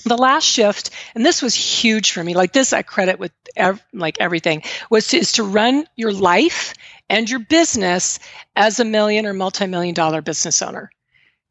the 0.05 0.17
last 0.17 0.45
shift 0.45 0.91
and 1.13 1.25
this 1.25 1.41
was 1.41 1.53
huge 1.53 2.11
for 2.11 2.23
me 2.23 2.33
like 2.33 2.53
this 2.53 2.73
i 2.73 2.81
credit 2.81 3.19
with 3.19 3.31
ev- 3.55 3.83
like 3.93 4.19
everything 4.19 4.63
was 4.89 5.07
to, 5.09 5.17
is 5.17 5.33
to 5.33 5.43
run 5.43 5.85
your 5.95 6.13
life 6.13 6.73
and 7.09 7.29
your 7.29 7.39
business 7.39 8.19
as 8.55 8.79
a 8.79 8.85
million 8.85 9.25
or 9.25 9.33
multi-million 9.33 9.95
dollar 9.95 10.21
business 10.21 10.61
owner 10.61 10.91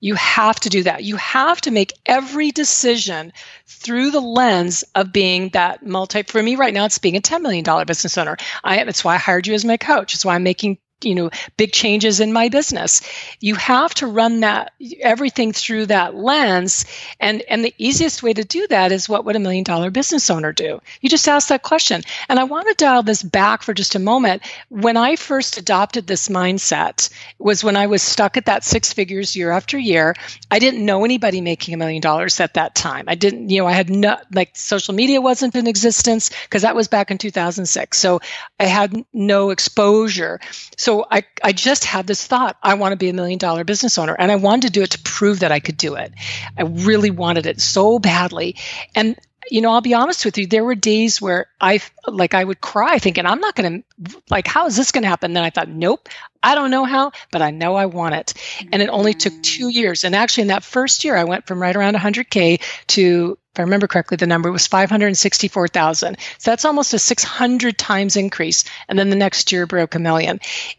You 0.01 0.14
have 0.16 0.61
to 0.61 0.71
do 0.71 0.85
that. 0.85 1.05
You 1.05 1.16
have 1.16 1.61
to 1.62 1.73
make 1.73 1.92
every 2.07 2.53
decision 2.53 3.33
through 3.66 4.12
the 4.12 4.21
lens 4.21 4.85
of 4.94 5.12
being 5.12 5.51
that 5.51 5.85
multi. 5.87 6.23
For 6.25 6.42
me 6.42 6.57
right 6.57 6.75
now, 6.75 6.85
it's 6.87 6.99
being 6.99 7.16
a 7.16 7.21
$10 7.23 7.42
million 7.42 7.64
business 7.87 8.18
owner. 8.18 8.37
I, 8.64 8.79
it's 8.81 9.05
why 9.05 9.14
I 9.14 9.18
hired 9.18 9.47
you 9.49 9.55
as 9.55 9.64
my 9.64 9.77
coach. 9.79 10.14
It's 10.14 10.25
why 10.25 10.37
I'm 10.37 10.44
making 10.44 10.79
you 11.02 11.14
know 11.14 11.30
big 11.56 11.72
changes 11.72 12.20
in 12.20 12.32
my 12.32 12.48
business. 12.48 13.02
You 13.40 13.54
have 13.56 13.94
to 13.94 14.06
run 14.06 14.40
that 14.40 14.72
everything 15.00 15.52
through 15.52 15.87
that 15.87 16.14
lens. 16.14 16.84
And 17.20 17.42
and 17.48 17.64
the 17.64 17.74
easiest 17.78 18.22
way 18.22 18.32
to 18.32 18.44
do 18.44 18.66
that 18.68 18.92
is 18.92 19.08
what 19.08 19.24
would 19.24 19.37
a 19.37 19.40
million 19.40 19.64
dollar 19.64 19.90
business 19.90 20.30
owner 20.30 20.52
do? 20.52 20.80
You 21.00 21.08
just 21.08 21.28
ask 21.28 21.48
that 21.48 21.62
question. 21.62 22.02
And 22.28 22.38
i 22.38 22.44
want 22.44 22.68
to 22.68 22.74
dial 22.74 23.02
this 23.02 23.22
back 23.22 23.62
for 23.62 23.74
just 23.74 23.94
a 23.94 23.98
moment. 23.98 24.42
When 24.68 24.96
i 24.96 25.16
first 25.16 25.58
adopted 25.58 26.06
this 26.06 26.28
mindset 26.28 27.11
was 27.38 27.62
when 27.62 27.76
i 27.76 27.87
was 27.87 28.02
stuck 28.02 28.37
at 28.37 28.46
that 28.46 28.64
six 28.64 28.92
figures 28.92 29.37
year 29.37 29.50
after 29.50 29.78
year. 29.78 30.14
I 30.50 30.58
didn't 30.58 30.84
know 30.84 31.04
anybody 31.04 31.40
making 31.40 31.74
a 31.74 31.76
million 31.76 32.00
dollars 32.00 32.40
at 32.40 32.54
that 32.54 32.74
time. 32.74 33.04
I 33.08 33.14
didn't 33.14 33.50
you 33.50 33.61
know 33.61 33.66
i 33.66 33.72
had 33.72 33.90
no 33.90 34.16
like 34.32 34.56
social 34.56 34.94
media 34.94 35.20
wasn't 35.20 35.54
in 35.54 35.66
existence 35.66 36.30
because 36.44 36.62
that 36.62 36.76
was 36.76 36.88
back 36.88 37.11
in 37.11 37.18
2006 37.18 37.98
so 37.98 38.20
i 38.61 38.64
had 38.64 39.04
no 39.12 39.50
exposure. 39.50 40.40
So 40.76 40.88
so 40.88 41.05
I, 41.11 41.24
I 41.44 41.53
just 41.53 41.85
had 41.85 42.07
this 42.07 42.27
thought 42.27 42.57
I 42.62 42.72
want 42.72 42.92
to 42.92 42.96
be 42.96 43.11
a 43.11 43.12
million 43.12 43.38
dollar 43.38 43.62
business 43.62 43.98
owner. 43.98 44.16
And 44.18 44.33
I 44.33 44.37
wanted 44.37 44.68
to 44.68 44.72
do 44.72 44.83
it 44.83 44.92
to 44.92 44.98
prove 45.01 45.40
that 45.40 45.53
I 45.53 45.61
could 45.61 45.77
do 45.77 45.96
it. 45.96 46.14
I 46.57 46.62
really 46.62 47.11
wanted 47.11 47.44
it 47.44 47.61
so 47.61 47.98
badly. 47.98 48.57
And 48.94 49.14
you 49.50 49.61
know, 49.61 49.72
I'll 49.72 49.80
be 49.80 49.94
honest 49.94 50.24
with 50.24 50.38
you, 50.38 50.46
there 50.46 50.64
were 50.64 50.74
days 50.74 51.20
where 51.20 51.46
I 51.61 51.80
like 52.06 52.34
I 52.34 52.44
would 52.44 52.61
cry 52.61 52.98
thinking, 52.98 53.26
I'm 53.26 53.40
not 53.40 53.54
going 53.54 53.82
to 53.82 54.20
like 54.30 54.46
how 54.46 54.66
is 54.66 54.76
this 54.76 54.92
going 54.92 55.02
to 55.02 55.08
happen? 55.08 55.32
Then 55.32 55.44
I 55.44 55.50
thought, 55.50 55.68
nope, 55.68 56.08
I 56.42 56.54
don't 56.54 56.70
know 56.70 56.84
how, 56.84 57.12
but 57.30 57.42
I 57.42 57.50
know 57.50 57.74
I 57.74 57.87
want 57.87 58.14
it. 58.14 58.34
And 58.72 58.82
it 58.82 58.88
only 58.88 59.14
took 59.14 59.42
2 59.42 59.68
mm. 59.68 59.72
years. 59.72 60.04
And 60.04 60.14
actually 60.14 60.42
in 60.42 60.48
that 60.48 60.64
first 60.64 61.04
year 61.04 61.16
I 61.16 61.24
went 61.24 61.46
from 61.46 61.61
right 61.61 61.74
around 61.74 61.96
100k 61.96 62.61
to 62.88 63.38
if 63.58 63.61
I 63.61 63.64
remember 63.64 63.88
correctly, 63.88 64.16
the 64.16 64.26
number 64.26 64.52
was 64.52 64.68
564,000. 64.68 66.16
So 66.38 66.50
that's 66.50 66.64
almost 66.64 66.94
a 66.94 66.98
600 66.98 67.76
times 67.76 68.16
increase. 68.16 68.62
And 68.88 68.96
then 68.96 69.11
the 69.11 69.16
next 69.16 69.50
year 69.50 69.66
broke 69.66 69.96
a 69.96 69.98
million. 69.98 70.38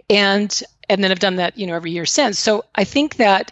And 0.10 0.62
and 0.88 1.03
then 1.03 1.12
I've 1.12 1.19
done 1.19 1.36
that, 1.36 1.58
you 1.58 1.67
know, 1.67 1.75
every 1.75 1.91
year 1.91 2.05
since. 2.05 2.39
So 2.39 2.65
I 2.73 2.84
think 2.84 3.17
that 3.17 3.51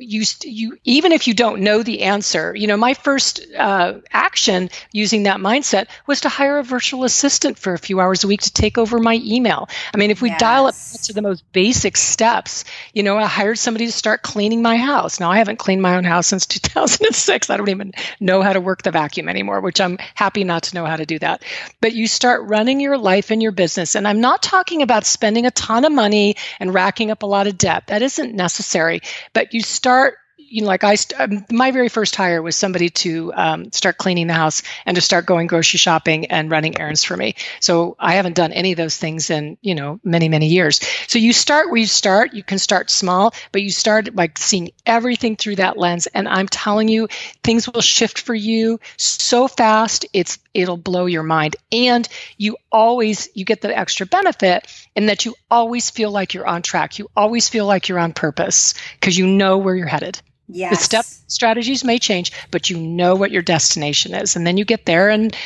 you 0.00 0.24
you 0.44 0.78
even 0.84 1.12
if 1.12 1.28
you 1.28 1.34
don't 1.34 1.60
know 1.60 1.82
the 1.82 2.02
answer 2.02 2.54
you 2.56 2.66
know 2.66 2.76
my 2.76 2.94
first 2.94 3.42
uh, 3.56 3.94
action 4.10 4.70
using 4.92 5.24
that 5.24 5.38
mindset 5.38 5.88
was 6.06 6.22
to 6.22 6.28
hire 6.30 6.58
a 6.58 6.62
virtual 6.62 7.04
assistant 7.04 7.58
for 7.58 7.74
a 7.74 7.78
few 7.78 8.00
hours 8.00 8.24
a 8.24 8.26
week 8.26 8.40
to 8.40 8.52
take 8.52 8.78
over 8.78 8.98
my 8.98 9.20
email. 9.22 9.68
I 9.92 9.98
mean 9.98 10.10
if 10.10 10.22
we 10.22 10.30
yes. 10.30 10.40
dial 10.40 10.66
up 10.66 10.74
to 11.04 11.12
the 11.12 11.20
most 11.20 11.44
basic 11.52 11.98
steps 11.98 12.64
you 12.94 13.02
know 13.02 13.18
i 13.18 13.26
hired 13.26 13.58
somebody 13.58 13.86
to 13.86 13.92
start 13.92 14.22
cleaning 14.22 14.62
my 14.62 14.78
house. 14.78 15.20
Now 15.20 15.30
i 15.30 15.36
haven't 15.36 15.58
cleaned 15.58 15.82
my 15.82 15.96
own 15.96 16.04
house 16.04 16.28
since 16.28 16.46
2006 16.46 17.50
i 17.50 17.56
don't 17.58 17.68
even 17.68 17.92
know 18.20 18.40
how 18.40 18.54
to 18.54 18.60
work 18.60 18.82
the 18.82 18.90
vacuum 18.90 19.28
anymore 19.28 19.60
which 19.60 19.82
i'm 19.82 19.98
happy 20.14 20.44
not 20.44 20.62
to 20.64 20.74
know 20.74 20.86
how 20.86 20.96
to 20.96 21.04
do 21.04 21.18
that. 21.18 21.42
But 21.82 21.92
you 21.92 22.06
start 22.06 22.48
running 22.48 22.80
your 22.80 22.96
life 22.96 23.30
and 23.30 23.42
your 23.42 23.52
business. 23.52 23.94
And 23.94 24.08
i'm 24.08 24.22
not 24.22 24.42
talking 24.42 24.80
about 24.80 25.04
spending 25.04 25.44
a 25.44 25.50
ton 25.50 25.84
of 25.84 25.92
money 25.92 26.36
and 26.58 26.72
racking 26.72 27.10
up 27.10 27.22
a 27.22 27.26
lot 27.26 27.46
of 27.46 27.58
debt. 27.58 27.88
That 27.88 28.00
isn't 28.00 28.34
necessary. 28.34 29.02
But 29.34 29.52
you 29.52 29.60
start 29.60 29.89
start 29.90 30.18
you 30.36 30.62
know, 30.62 30.66
like 30.68 30.82
I, 30.82 30.96
st- 30.96 31.20
um, 31.20 31.46
my 31.50 31.70
very 31.70 31.88
first 31.88 32.16
hire 32.16 32.42
was 32.42 32.56
somebody 32.56 32.90
to 32.90 33.32
um, 33.34 33.72
start 33.72 33.98
cleaning 33.98 34.26
the 34.26 34.34
house 34.34 34.62
and 34.84 34.96
to 34.96 35.00
start 35.00 35.26
going 35.26 35.46
grocery 35.46 35.78
shopping 35.78 36.26
and 36.26 36.50
running 36.50 36.80
errands 36.80 37.04
for 37.04 37.16
me. 37.16 37.36
So 37.60 37.94
I 38.00 38.14
haven't 38.14 38.34
done 38.34 38.52
any 38.52 38.72
of 38.72 38.76
those 38.76 38.96
things 38.96 39.30
in, 39.30 39.58
you 39.62 39.76
know, 39.76 40.00
many, 40.02 40.28
many 40.28 40.48
years. 40.48 40.80
So 41.06 41.18
you 41.20 41.32
start 41.32 41.68
where 41.68 41.76
you 41.76 41.86
start. 41.86 42.34
You 42.34 42.42
can 42.42 42.58
start 42.58 42.90
small, 42.90 43.32
but 43.52 43.62
you 43.62 43.70
start 43.70 44.12
by 44.14 44.32
seeing 44.36 44.70
everything 44.86 45.36
through 45.36 45.56
that 45.56 45.76
lens. 45.76 46.08
And 46.08 46.28
I'm 46.28 46.48
telling 46.48 46.88
you, 46.88 47.08
things 47.44 47.68
will 47.72 47.82
shift 47.82 48.18
for 48.18 48.34
you 48.34 48.80
so 48.96 49.46
fast. 49.46 50.06
It's, 50.12 50.38
it'll 50.52 50.76
blow 50.76 51.06
your 51.06 51.22
mind. 51.22 51.56
And 51.70 52.08
you 52.38 52.56
always, 52.72 53.28
you 53.34 53.44
get 53.44 53.60
the 53.60 53.76
extra 53.76 54.06
benefit 54.06 54.66
in 54.96 55.06
that 55.06 55.24
you 55.24 55.34
always 55.50 55.90
feel 55.90 56.10
like 56.10 56.34
you're 56.34 56.46
on 56.46 56.62
track. 56.62 56.98
You 56.98 57.08
always 57.16 57.48
feel 57.48 57.66
like 57.66 57.88
you're 57.88 57.98
on 57.98 58.12
purpose 58.12 58.74
because 58.94 59.16
you 59.16 59.26
know 59.26 59.58
where 59.58 59.74
you're 59.74 59.86
headed. 59.86 60.20
Yes. 60.52 60.70
The 60.78 60.84
step 60.84 61.04
strategies 61.28 61.84
may 61.84 61.98
change, 61.98 62.32
but 62.50 62.70
you 62.70 62.76
know 62.76 63.14
what 63.14 63.30
your 63.30 63.42
destination 63.42 64.14
is. 64.14 64.34
And 64.34 64.46
then 64.46 64.56
you 64.56 64.64
get 64.64 64.84
there, 64.84 65.08
and 65.08 65.36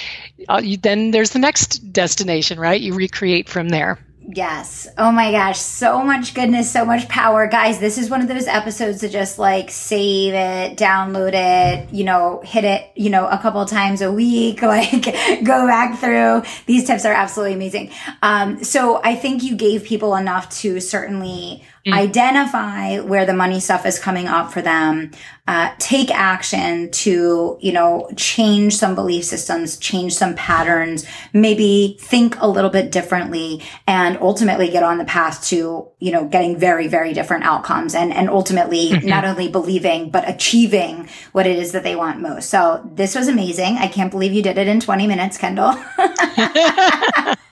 uh, 0.48 0.62
you, 0.64 0.78
then 0.78 1.10
there's 1.10 1.30
the 1.30 1.38
next 1.38 1.92
destination, 1.92 2.58
right? 2.58 2.80
You 2.80 2.94
recreate 2.94 3.48
from 3.48 3.68
there. 3.68 3.98
Yes. 4.26 4.88
Oh 4.96 5.12
my 5.12 5.30
gosh. 5.30 5.58
So 5.58 6.02
much 6.02 6.32
goodness, 6.34 6.70
so 6.70 6.84
much 6.84 7.08
power. 7.08 7.46
Guys, 7.46 7.78
this 7.78 7.98
is 7.98 8.08
one 8.08 8.22
of 8.22 8.28
those 8.28 8.46
episodes 8.46 9.00
to 9.00 9.08
just 9.08 9.38
like 9.38 9.70
save 9.70 10.32
it, 10.32 10.78
download 10.78 11.32
it, 11.34 11.92
you 11.92 12.04
know, 12.04 12.40
hit 12.42 12.64
it, 12.64 12.90
you 12.94 13.10
know, 13.10 13.26
a 13.26 13.36
couple 13.36 13.64
times 13.66 14.00
a 14.00 14.10
week, 14.10 14.62
like 14.62 15.04
go 15.44 15.66
back 15.66 15.98
through. 15.98 16.42
These 16.64 16.86
tips 16.86 17.04
are 17.04 17.12
absolutely 17.12 17.54
amazing. 17.54 17.90
Um, 18.22 18.64
so 18.64 19.00
I 19.04 19.14
think 19.14 19.42
you 19.42 19.56
gave 19.56 19.84
people 19.84 20.16
enough 20.16 20.48
to 20.60 20.80
certainly 20.80 21.62
mm. 21.86 21.92
identify 21.92 22.98
where 23.00 23.26
the 23.26 23.34
money 23.34 23.60
stuff 23.60 23.86
is 23.86 23.98
coming 23.98 24.26
up 24.26 24.52
for 24.52 24.62
them, 24.62 25.10
uh, 25.46 25.74
take 25.78 26.10
action 26.10 26.90
to, 26.90 27.58
you 27.60 27.72
know, 27.72 28.08
change 28.16 28.76
some 28.76 28.94
belief 28.94 29.24
systems, 29.24 29.76
change 29.76 30.14
some 30.14 30.34
patterns, 30.34 31.04
maybe 31.32 31.98
think 32.00 32.40
a 32.40 32.48
little 32.48 32.70
bit 32.70 32.90
differently 32.90 33.62
and 33.86 34.16
ultimately 34.18 34.70
get 34.70 34.82
on 34.82 34.98
the 34.98 35.04
path 35.04 35.44
to, 35.44 35.86
you 35.98 36.10
know, 36.10 36.24
getting 36.26 36.56
very, 36.56 36.88
very 36.88 37.12
different 37.12 37.44
outcomes 37.44 37.94
and, 37.94 38.12
and 38.12 38.30
ultimately 38.30 38.90
mm-hmm. 38.90 39.06
not 39.06 39.24
only 39.24 39.48
believing, 39.48 40.10
but 40.10 40.28
achieving 40.28 41.08
what 41.32 41.46
it 41.46 41.58
is 41.58 41.72
that 41.72 41.82
they 41.82 41.94
want 41.94 42.20
most. 42.20 42.48
So 42.48 42.88
this 42.94 43.14
was 43.14 43.28
amazing. 43.28 43.76
I 43.76 43.88
can't 43.88 44.10
believe 44.10 44.32
you 44.32 44.42
did 44.42 44.56
it 44.56 44.66
in 44.68 44.80
20 44.80 45.06
minutes, 45.06 45.36
Kendall. 45.36 45.74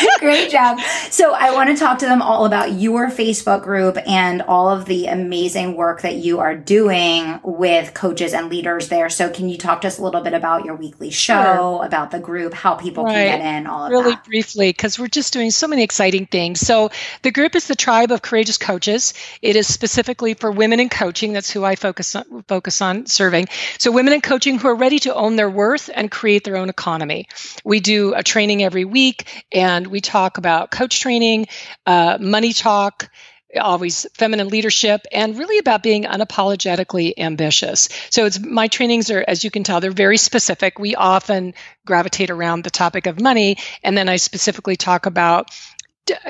Great 0.18 0.50
job. 0.50 0.78
So 1.10 1.32
I 1.32 1.52
want 1.52 1.70
to 1.70 1.76
talk 1.76 1.98
to 1.98 2.06
them 2.06 2.22
all 2.22 2.46
about 2.46 2.72
your 2.72 3.08
Facebook 3.08 3.62
group 3.62 3.96
and 4.06 4.42
all 4.42 4.68
of 4.68 4.84
the 4.84 5.06
amazing 5.06 5.76
work 5.76 6.02
that 6.02 6.16
you 6.16 6.40
are 6.40 6.56
doing 6.56 7.40
with 7.42 7.94
coaches 7.94 8.32
and 8.32 8.48
leaders 8.48 8.88
there. 8.88 9.08
So 9.10 9.30
can 9.30 9.48
you 9.48 9.58
talk 9.58 9.80
to 9.82 9.88
us 9.88 9.98
a 9.98 10.02
little 10.02 10.20
bit 10.20 10.34
about 10.34 10.64
your 10.64 10.76
weekly 10.76 11.10
show, 11.10 11.78
sure. 11.78 11.86
about 11.86 12.10
the 12.10 12.18
group, 12.18 12.54
how 12.54 12.74
people 12.74 13.04
right. 13.04 13.14
can 13.14 13.38
get 13.38 13.56
in, 13.56 13.66
all 13.66 13.84
of 13.84 13.90
really 13.90 14.02
that? 14.02 14.08
Really 14.08 14.20
briefly, 14.26 14.70
because 14.70 14.98
we're 14.98 15.08
just 15.08 15.32
doing 15.32 15.50
so 15.50 15.66
many 15.66 15.82
exciting 15.82 16.26
things. 16.26 16.60
So 16.60 16.90
the 17.22 17.30
group 17.30 17.54
is 17.54 17.66
the 17.66 17.76
Tribe 17.76 18.12
of 18.12 18.22
Courageous 18.22 18.58
Coaches. 18.58 19.14
It 19.42 19.56
is 19.56 19.66
specifically 19.66 20.34
for 20.34 20.50
women 20.50 20.80
in 20.80 20.88
coaching. 20.88 21.32
That's 21.32 21.50
who 21.50 21.64
I 21.64 21.76
focus 21.76 22.14
on, 22.14 22.44
focus 22.48 22.80
on 22.80 23.06
serving. 23.06 23.48
So 23.78 23.90
women 23.90 24.12
in 24.12 24.20
coaching 24.20 24.58
who 24.58 24.68
are 24.68 24.74
ready 24.74 24.98
to 25.00 25.14
own 25.14 25.36
their 25.36 25.50
worth 25.50 25.90
and 25.92 26.10
create 26.10 26.44
their 26.44 26.56
own 26.56 26.68
economy. 26.68 27.28
We 27.64 27.80
do 27.80 28.14
a 28.14 28.22
training 28.22 28.62
every 28.62 28.84
week 28.84 29.44
and 29.52 29.86
we 29.90 30.00
talk 30.00 30.38
about 30.38 30.70
coach 30.70 31.00
training, 31.00 31.46
uh, 31.86 32.18
money 32.20 32.52
talk, 32.52 33.10
always 33.58 34.06
feminine 34.14 34.48
leadership 34.48 35.06
and 35.10 35.36
really 35.36 35.58
about 35.58 35.82
being 35.82 36.04
unapologetically 36.04 37.14
ambitious. 37.18 37.88
So 38.10 38.24
it's 38.26 38.38
my 38.38 38.68
trainings 38.68 39.10
are 39.10 39.24
as 39.26 39.42
you 39.42 39.50
can 39.50 39.64
tell 39.64 39.80
they're 39.80 39.90
very 39.90 40.18
specific. 40.18 40.78
We 40.78 40.94
often 40.94 41.54
gravitate 41.84 42.30
around 42.30 42.64
the 42.64 42.70
topic 42.70 43.06
of 43.06 43.20
money 43.20 43.56
and 43.82 43.96
then 43.96 44.08
i 44.08 44.16
specifically 44.16 44.76
talk 44.76 45.06
about 45.06 45.50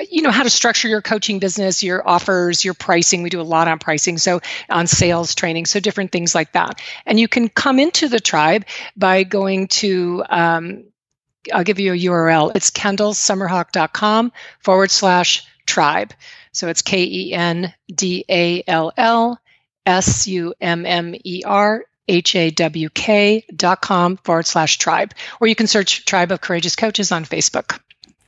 you 0.09 0.21
know 0.21 0.31
how 0.31 0.43
to 0.43 0.49
structure 0.49 0.87
your 0.87 1.01
coaching 1.01 1.39
business 1.39 1.81
your 1.81 2.07
offers 2.07 2.63
your 2.63 2.73
pricing. 2.73 3.23
We 3.23 3.29
do 3.29 3.41
a 3.41 3.43
lot 3.43 3.67
on 3.67 3.79
pricing 3.79 4.17
so 4.17 4.41
on 4.69 4.87
sales 4.87 5.33
training 5.33 5.65
so 5.65 5.79
different 5.79 6.11
things 6.11 6.35
like 6.35 6.51
that. 6.53 6.81
And 7.05 7.19
you 7.19 7.27
can 7.27 7.49
come 7.49 7.79
into 7.79 8.07
the 8.07 8.19
tribe 8.19 8.65
by 8.95 9.23
going 9.23 9.67
to 9.69 10.23
um, 10.29 10.90
I'll 11.53 11.63
give 11.63 11.79
you 11.79 11.93
a 11.93 11.97
URL. 11.97 12.55
It's 12.55 12.71
kendallsummerhawk.com 12.71 14.31
forward 14.59 14.91
slash 14.91 15.45
tribe. 15.65 16.13
So 16.51 16.67
it's 16.67 16.81
K 16.81 17.03
E 17.03 17.33
N 17.33 17.73
D 17.93 18.25
A 18.29 18.63
L 18.67 18.91
L 18.97 19.39
S 19.85 20.27
U 20.27 20.53
M 20.59 20.85
M 20.85 21.15
E 21.23 21.43
R 21.45 21.85
H 22.07 22.35
A 22.35 22.51
W 22.51 22.89
K 22.89 23.45
dot 23.55 23.81
com 23.81 24.17
forward 24.17 24.45
slash 24.45 24.77
tribe. 24.77 25.13
Or 25.39 25.47
you 25.47 25.55
can 25.55 25.67
search 25.67 26.05
Tribe 26.05 26.31
of 26.31 26.41
Courageous 26.41 26.75
Coaches 26.75 27.11
on 27.11 27.25
Facebook. 27.25 27.79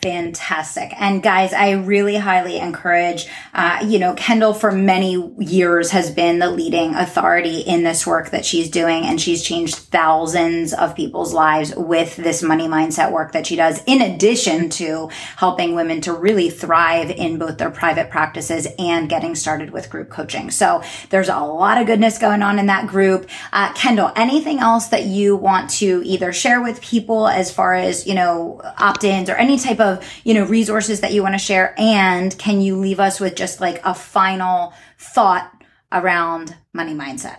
Fantastic. 0.03 0.91
And 0.99 1.23
guys, 1.23 1.53
I 1.53 1.71
really 1.71 2.17
highly 2.17 2.59
encourage, 2.59 3.27
uh, 3.53 3.85
you 3.87 3.99
know, 3.99 4.13
Kendall 4.15 4.53
for 4.53 4.71
many 4.71 5.33
years 5.39 5.91
has 5.91 6.11
been 6.11 6.39
the 6.39 6.51
leading 6.51 6.93
authority 6.93 7.61
in 7.61 7.83
this 7.83 8.05
work 8.05 8.31
that 8.31 8.45
she's 8.45 8.69
doing. 8.69 9.05
And 9.05 9.19
she's 9.19 9.41
changed 9.41 9.75
thousands 9.75 10.73
of 10.73 10.93
people's 10.93 11.33
lives 11.33 11.73
with 11.75 12.17
this 12.17 12.43
money 12.43 12.67
mindset 12.67 13.11
work 13.13 13.31
that 13.31 13.47
she 13.47 13.55
does, 13.55 13.81
in 13.85 14.01
addition 14.01 14.69
to 14.71 15.09
helping 15.37 15.73
women 15.73 16.01
to 16.01 16.11
really 16.11 16.49
thrive 16.49 17.09
in 17.09 17.37
both 17.37 17.57
their 17.57 17.71
private 17.71 18.09
practices 18.09 18.67
and 18.77 19.07
getting 19.09 19.35
started 19.35 19.71
with 19.71 19.89
group 19.89 20.09
coaching. 20.09 20.51
So 20.51 20.83
there's 21.11 21.29
a 21.29 21.39
lot 21.39 21.79
of 21.79 21.87
goodness 21.87 22.17
going 22.17 22.41
on 22.41 22.59
in 22.59 22.65
that 22.65 22.87
group. 22.87 23.29
Uh, 23.53 23.71
Kendall, 23.73 24.11
anything 24.17 24.59
else 24.59 24.87
that 24.87 25.05
you 25.05 25.37
want 25.37 25.69
to 25.69 26.01
either 26.03 26.33
share 26.33 26.61
with 26.61 26.81
people 26.81 27.27
as 27.27 27.53
far 27.53 27.73
as, 27.73 28.05
you 28.05 28.15
know, 28.15 28.59
opt-ins 28.77 29.29
or 29.29 29.35
any 29.35 29.57
type 29.57 29.79
of 29.79 29.92
of, 29.93 30.03
you 30.23 30.33
know, 30.33 30.45
resources 30.45 31.01
that 31.01 31.13
you 31.13 31.23
want 31.23 31.35
to 31.35 31.39
share? 31.39 31.73
And 31.77 32.37
can 32.37 32.61
you 32.61 32.75
leave 32.75 32.99
us 32.99 33.19
with 33.19 33.35
just 33.35 33.61
like 33.61 33.81
a 33.83 33.93
final 33.93 34.73
thought 34.97 35.51
around 35.91 36.55
money 36.73 36.93
mindset? 36.93 37.37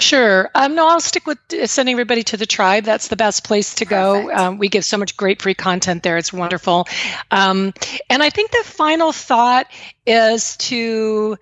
Sure. 0.00 0.50
Um, 0.54 0.74
no, 0.74 0.88
I'll 0.88 1.00
stick 1.00 1.26
with 1.26 1.38
sending 1.66 1.94
everybody 1.94 2.22
to 2.24 2.36
the 2.36 2.46
tribe. 2.46 2.84
That's 2.84 3.08
the 3.08 3.16
best 3.16 3.44
place 3.44 3.74
to 3.76 3.86
Perfect. 3.86 4.28
go. 4.28 4.34
Um, 4.34 4.58
we 4.58 4.68
give 4.68 4.84
so 4.84 4.98
much 4.98 5.16
great 5.16 5.40
free 5.40 5.54
content 5.54 6.02
there. 6.02 6.16
It's 6.16 6.32
wonderful. 6.32 6.86
Um, 7.30 7.72
and 8.10 8.22
I 8.22 8.30
think 8.30 8.50
the 8.50 8.64
final 8.64 9.12
thought 9.12 9.68
is 10.06 10.56
to, 10.58 11.36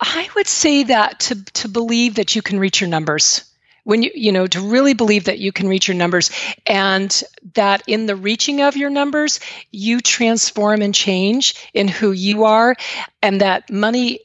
I 0.00 0.28
would 0.36 0.46
say 0.46 0.84
that 0.84 1.20
to 1.20 1.42
to 1.44 1.68
believe 1.68 2.16
that 2.16 2.36
you 2.36 2.42
can 2.42 2.58
reach 2.58 2.80
your 2.80 2.90
numbers 2.90 3.47
when 3.88 4.02
you 4.02 4.10
you 4.14 4.32
know 4.32 4.46
to 4.46 4.60
really 4.60 4.92
believe 4.92 5.24
that 5.24 5.38
you 5.38 5.50
can 5.50 5.66
reach 5.66 5.88
your 5.88 5.96
numbers 5.96 6.30
and 6.66 7.22
that 7.54 7.82
in 7.86 8.04
the 8.04 8.14
reaching 8.14 8.60
of 8.60 8.76
your 8.76 8.90
numbers 8.90 9.40
you 9.70 10.02
transform 10.02 10.82
and 10.82 10.94
change 10.94 11.54
in 11.72 11.88
who 11.88 12.12
you 12.12 12.44
are 12.44 12.76
and 13.22 13.40
that 13.40 13.70
money 13.70 14.20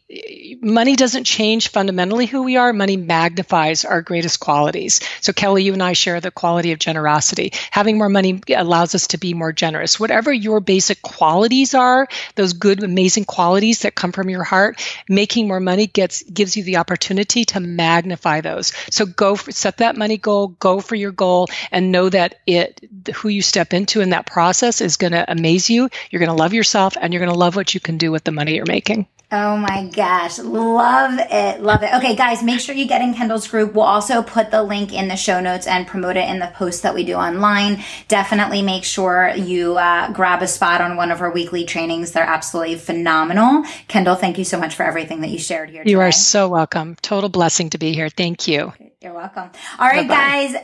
money 0.61 0.95
doesn't 0.95 1.23
change 1.23 1.69
fundamentally 1.69 2.25
who 2.25 2.43
we 2.43 2.57
are. 2.57 2.73
Money 2.73 2.97
magnifies 2.97 3.85
our 3.85 4.01
greatest 4.01 4.39
qualities. 4.41 4.99
So 5.21 5.31
kelly 5.31 5.63
you 5.63 5.71
and 5.73 5.81
i 5.81 5.93
share 5.93 6.19
the 6.19 6.29
quality 6.29 6.73
of 6.73 6.79
generosity. 6.79 7.53
Having 7.71 7.97
more 7.97 8.09
money 8.09 8.41
allows 8.53 8.93
us 8.95 9.07
to 9.07 9.17
be 9.17 9.33
more 9.33 9.53
generous. 9.53 9.97
Whatever 9.97 10.33
your 10.33 10.59
basic 10.59 11.01
qualities 11.01 11.73
are 11.73 12.07
those 12.35 12.51
good 12.51 12.83
amazing 12.83 13.23
qualities 13.25 13.79
that 13.79 13.95
come 13.95 14.11
from 14.11 14.29
your 14.29 14.43
heart 14.43 14.81
making 15.07 15.47
more 15.47 15.61
money 15.61 15.87
gets 15.87 16.21
gives 16.23 16.57
you 16.57 16.63
the 16.63 16.77
opportunity 16.77 17.45
to 17.45 17.61
magnify 17.61 18.41
those. 18.41 18.73
So 18.91 19.05
go 19.05 19.35
for, 19.35 19.52
set 19.53 19.77
that 19.77 19.95
money 19.95 20.17
goal 20.17 20.47
go 20.47 20.79
for 20.79 20.95
your 20.95 21.11
goal 21.11 21.47
and 21.71 21.91
know 21.91 22.09
that 22.09 22.39
it 22.45 22.81
who 23.15 23.29
you 23.29 23.41
step 23.41 23.73
into 23.73 24.01
in 24.01 24.09
that 24.11 24.25
process 24.25 24.81
is 24.81 24.97
going 24.97 25.13
to 25.13 25.31
amaze 25.31 25.69
you 25.69 25.89
you're 26.09 26.19
going 26.19 26.35
to 26.35 26.41
love 26.41 26.53
yourself 26.53 26.95
and 26.99 27.13
you're 27.13 27.21
going 27.21 27.33
to 27.33 27.39
love 27.39 27.55
what 27.55 27.73
you 27.73 27.79
can 27.79 27.97
do 27.97 28.11
with 28.11 28.23
the 28.23 28.31
money 28.31 28.55
you're 28.55 28.65
making. 28.65 29.07
Oh 29.35 29.57
my 29.57 29.89
gosh. 29.91 30.37
Love 30.37 31.17
it. 31.17 31.59
Love 31.59 31.81
it. 31.81 31.91
Okay, 31.95 32.15
guys, 32.15 32.43
make 32.43 32.59
sure 32.59 32.75
you 32.75 32.85
get 32.87 33.01
in 33.01 33.15
Kendall's 33.15 33.47
group. 33.47 33.73
We'll 33.73 33.83
also 33.83 34.21
put 34.21 34.51
the 34.51 34.61
link 34.61 34.93
in 34.93 35.07
the 35.07 35.15
show 35.15 35.39
notes 35.41 35.65
and 35.65 35.87
promote 35.87 36.17
it 36.17 36.29
in 36.29 36.37
the 36.37 36.51
post 36.53 36.83
that 36.83 36.93
we 36.93 37.03
do 37.03 37.15
online. 37.15 37.83
Definitely 38.07 38.61
make 38.61 38.83
sure 38.83 39.33
you 39.35 39.75
uh, 39.75 40.11
grab 40.11 40.43
a 40.43 40.47
spot 40.47 40.81
on 40.81 40.97
one 40.97 41.09
of 41.09 41.17
her 41.17 41.31
weekly 41.31 41.65
trainings. 41.65 42.11
They're 42.11 42.21
absolutely 42.21 42.75
phenomenal. 42.75 43.63
Kendall, 43.87 44.13
thank 44.13 44.37
you 44.37 44.45
so 44.45 44.59
much 44.59 44.75
for 44.75 44.83
everything 44.83 45.21
that 45.21 45.31
you 45.31 45.39
shared 45.39 45.71
here. 45.71 45.81
Today. 45.81 45.89
You 45.89 46.01
are 46.01 46.11
so 46.11 46.47
welcome. 46.47 46.95
Total 47.01 47.27
blessing 47.27 47.71
to 47.71 47.79
be 47.79 47.91
here. 47.91 48.09
Thank 48.09 48.47
you. 48.47 48.71
You're 49.01 49.15
welcome. 49.15 49.49
All 49.79 49.87
right, 49.87 50.07
Bye-bye. 50.07 50.53
guys 50.53 50.63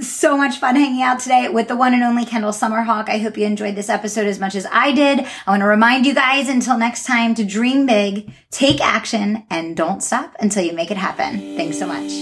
so 0.00 0.36
much 0.36 0.58
fun 0.58 0.76
hanging 0.76 1.02
out 1.02 1.20
today 1.20 1.48
with 1.48 1.68
the 1.68 1.76
one 1.76 1.94
and 1.94 2.02
only 2.02 2.24
Kendall 2.24 2.52
SummerHawk. 2.52 3.08
I 3.08 3.18
hope 3.18 3.36
you 3.36 3.46
enjoyed 3.46 3.74
this 3.74 3.88
episode 3.88 4.26
as 4.26 4.38
much 4.38 4.54
as 4.54 4.66
I 4.70 4.92
did. 4.92 5.20
I 5.46 5.50
want 5.50 5.60
to 5.60 5.66
remind 5.66 6.06
you 6.06 6.14
guys 6.14 6.48
until 6.48 6.78
next 6.78 7.04
time 7.04 7.34
to 7.36 7.44
dream 7.44 7.86
big, 7.86 8.32
take 8.50 8.80
action, 8.80 9.44
and 9.50 9.76
don't 9.76 10.02
stop 10.02 10.36
until 10.40 10.64
you 10.64 10.72
make 10.72 10.90
it 10.90 10.96
happen. 10.96 11.56
Thanks 11.56 11.78
so 11.78 11.86
much. 11.86 12.12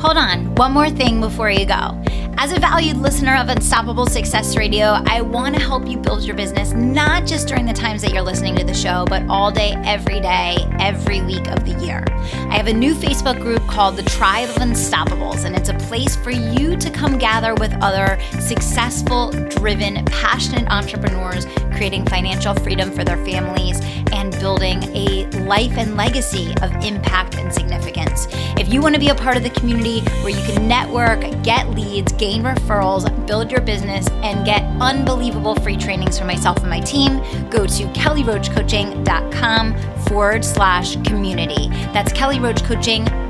Hold 0.00 0.16
on, 0.16 0.54
one 0.54 0.72
more 0.72 0.88
thing 0.88 1.20
before 1.20 1.50
you 1.50 1.66
go. 1.66 2.02
As 2.42 2.52
a 2.52 2.58
valued 2.58 2.96
listener 2.96 3.36
of 3.36 3.50
Unstoppable 3.50 4.06
Success 4.06 4.56
Radio, 4.56 4.96
I 5.04 5.20
want 5.20 5.54
to 5.56 5.60
help 5.60 5.86
you 5.86 5.98
build 5.98 6.22
your 6.22 6.34
business 6.34 6.72
not 6.72 7.26
just 7.26 7.46
during 7.46 7.66
the 7.66 7.74
times 7.74 8.00
that 8.00 8.14
you're 8.14 8.22
listening 8.22 8.56
to 8.56 8.64
the 8.64 8.72
show, 8.72 9.04
but 9.10 9.22
all 9.28 9.50
day, 9.50 9.74
every 9.84 10.20
day, 10.20 10.56
every 10.78 11.20
week 11.20 11.46
of 11.48 11.66
the 11.66 11.78
year. 11.84 12.02
I 12.48 12.56
have 12.56 12.66
a 12.66 12.72
new 12.72 12.94
Facebook 12.94 13.38
group 13.42 13.60
called 13.66 13.96
the 13.96 14.04
Tribe 14.04 14.48
of 14.48 14.56
Unstoppables, 14.56 15.44
and 15.44 15.54
it's 15.54 15.68
a 15.68 15.74
place 15.74 16.16
for 16.16 16.30
you 16.30 16.78
to 16.78 16.90
come 16.90 17.18
gather 17.18 17.54
with 17.56 17.74
other 17.82 18.18
successful, 18.40 19.32
driven, 19.50 20.02
passionate 20.06 20.66
entrepreneurs 20.70 21.44
creating 21.70 22.06
financial 22.06 22.54
freedom 22.54 22.90
for 22.90 23.04
their 23.04 23.16
families 23.24 23.80
and 24.12 24.32
building 24.40 24.82
a 24.94 25.26
life 25.46 25.72
and 25.76 25.96
legacy 25.96 26.54
of 26.62 26.72
impact 26.84 27.36
and 27.36 27.52
significance. 27.52 28.26
If 28.58 28.72
you 28.72 28.80
want 28.80 28.94
to 28.94 29.00
be 29.00 29.08
a 29.08 29.14
part 29.14 29.36
of 29.36 29.42
the 29.42 29.50
community 29.50 30.00
where 30.22 30.30
you 30.30 30.42
can 30.52 30.68
network, 30.68 31.20
get 31.42 31.70
leads, 31.70 32.12
gain 32.12 32.42
referrals, 32.42 33.08
build 33.26 33.50
your 33.50 33.60
business, 33.60 34.08
and 34.22 34.44
get 34.44 34.62
unbelievable 34.80 35.54
free 35.56 35.76
trainings 35.76 36.18
from 36.18 36.26
myself 36.26 36.58
and 36.58 36.70
my 36.70 36.80
team, 36.80 37.18
go 37.50 37.66
to 37.66 37.84
kellyroachcoaching.com 37.94 39.76
forward 40.04 40.44
slash 40.44 40.96
community. 41.02 41.68
That's 41.92 42.12
kellyroachcoaching.com 42.12 43.29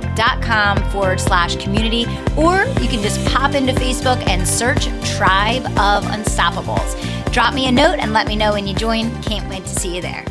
forward 0.91 1.21
slash 1.21 1.57
community. 1.57 2.05
Or 2.37 2.65
you 2.81 2.89
can 2.89 3.03
just 3.03 3.25
pop 3.27 3.55
into 3.55 3.73
Facebook 3.73 4.27
and 4.29 4.47
search 4.47 4.87
Tribe 5.17 5.65
of 5.79 6.05
Unstoppables. 6.05 7.33
Drop 7.33 7.55
me 7.55 7.69
a 7.69 7.73
note 7.73 7.99
and 7.99 8.13
let 8.13 8.27
me 8.27 8.37
know 8.37 8.53
when 8.53 8.67
you 8.67 8.75
join. 8.75 9.11
Can't 9.23 9.49
wait 9.49 9.65
to 9.65 9.69
see 9.69 9.95
you 9.95 10.03
there. 10.03 10.25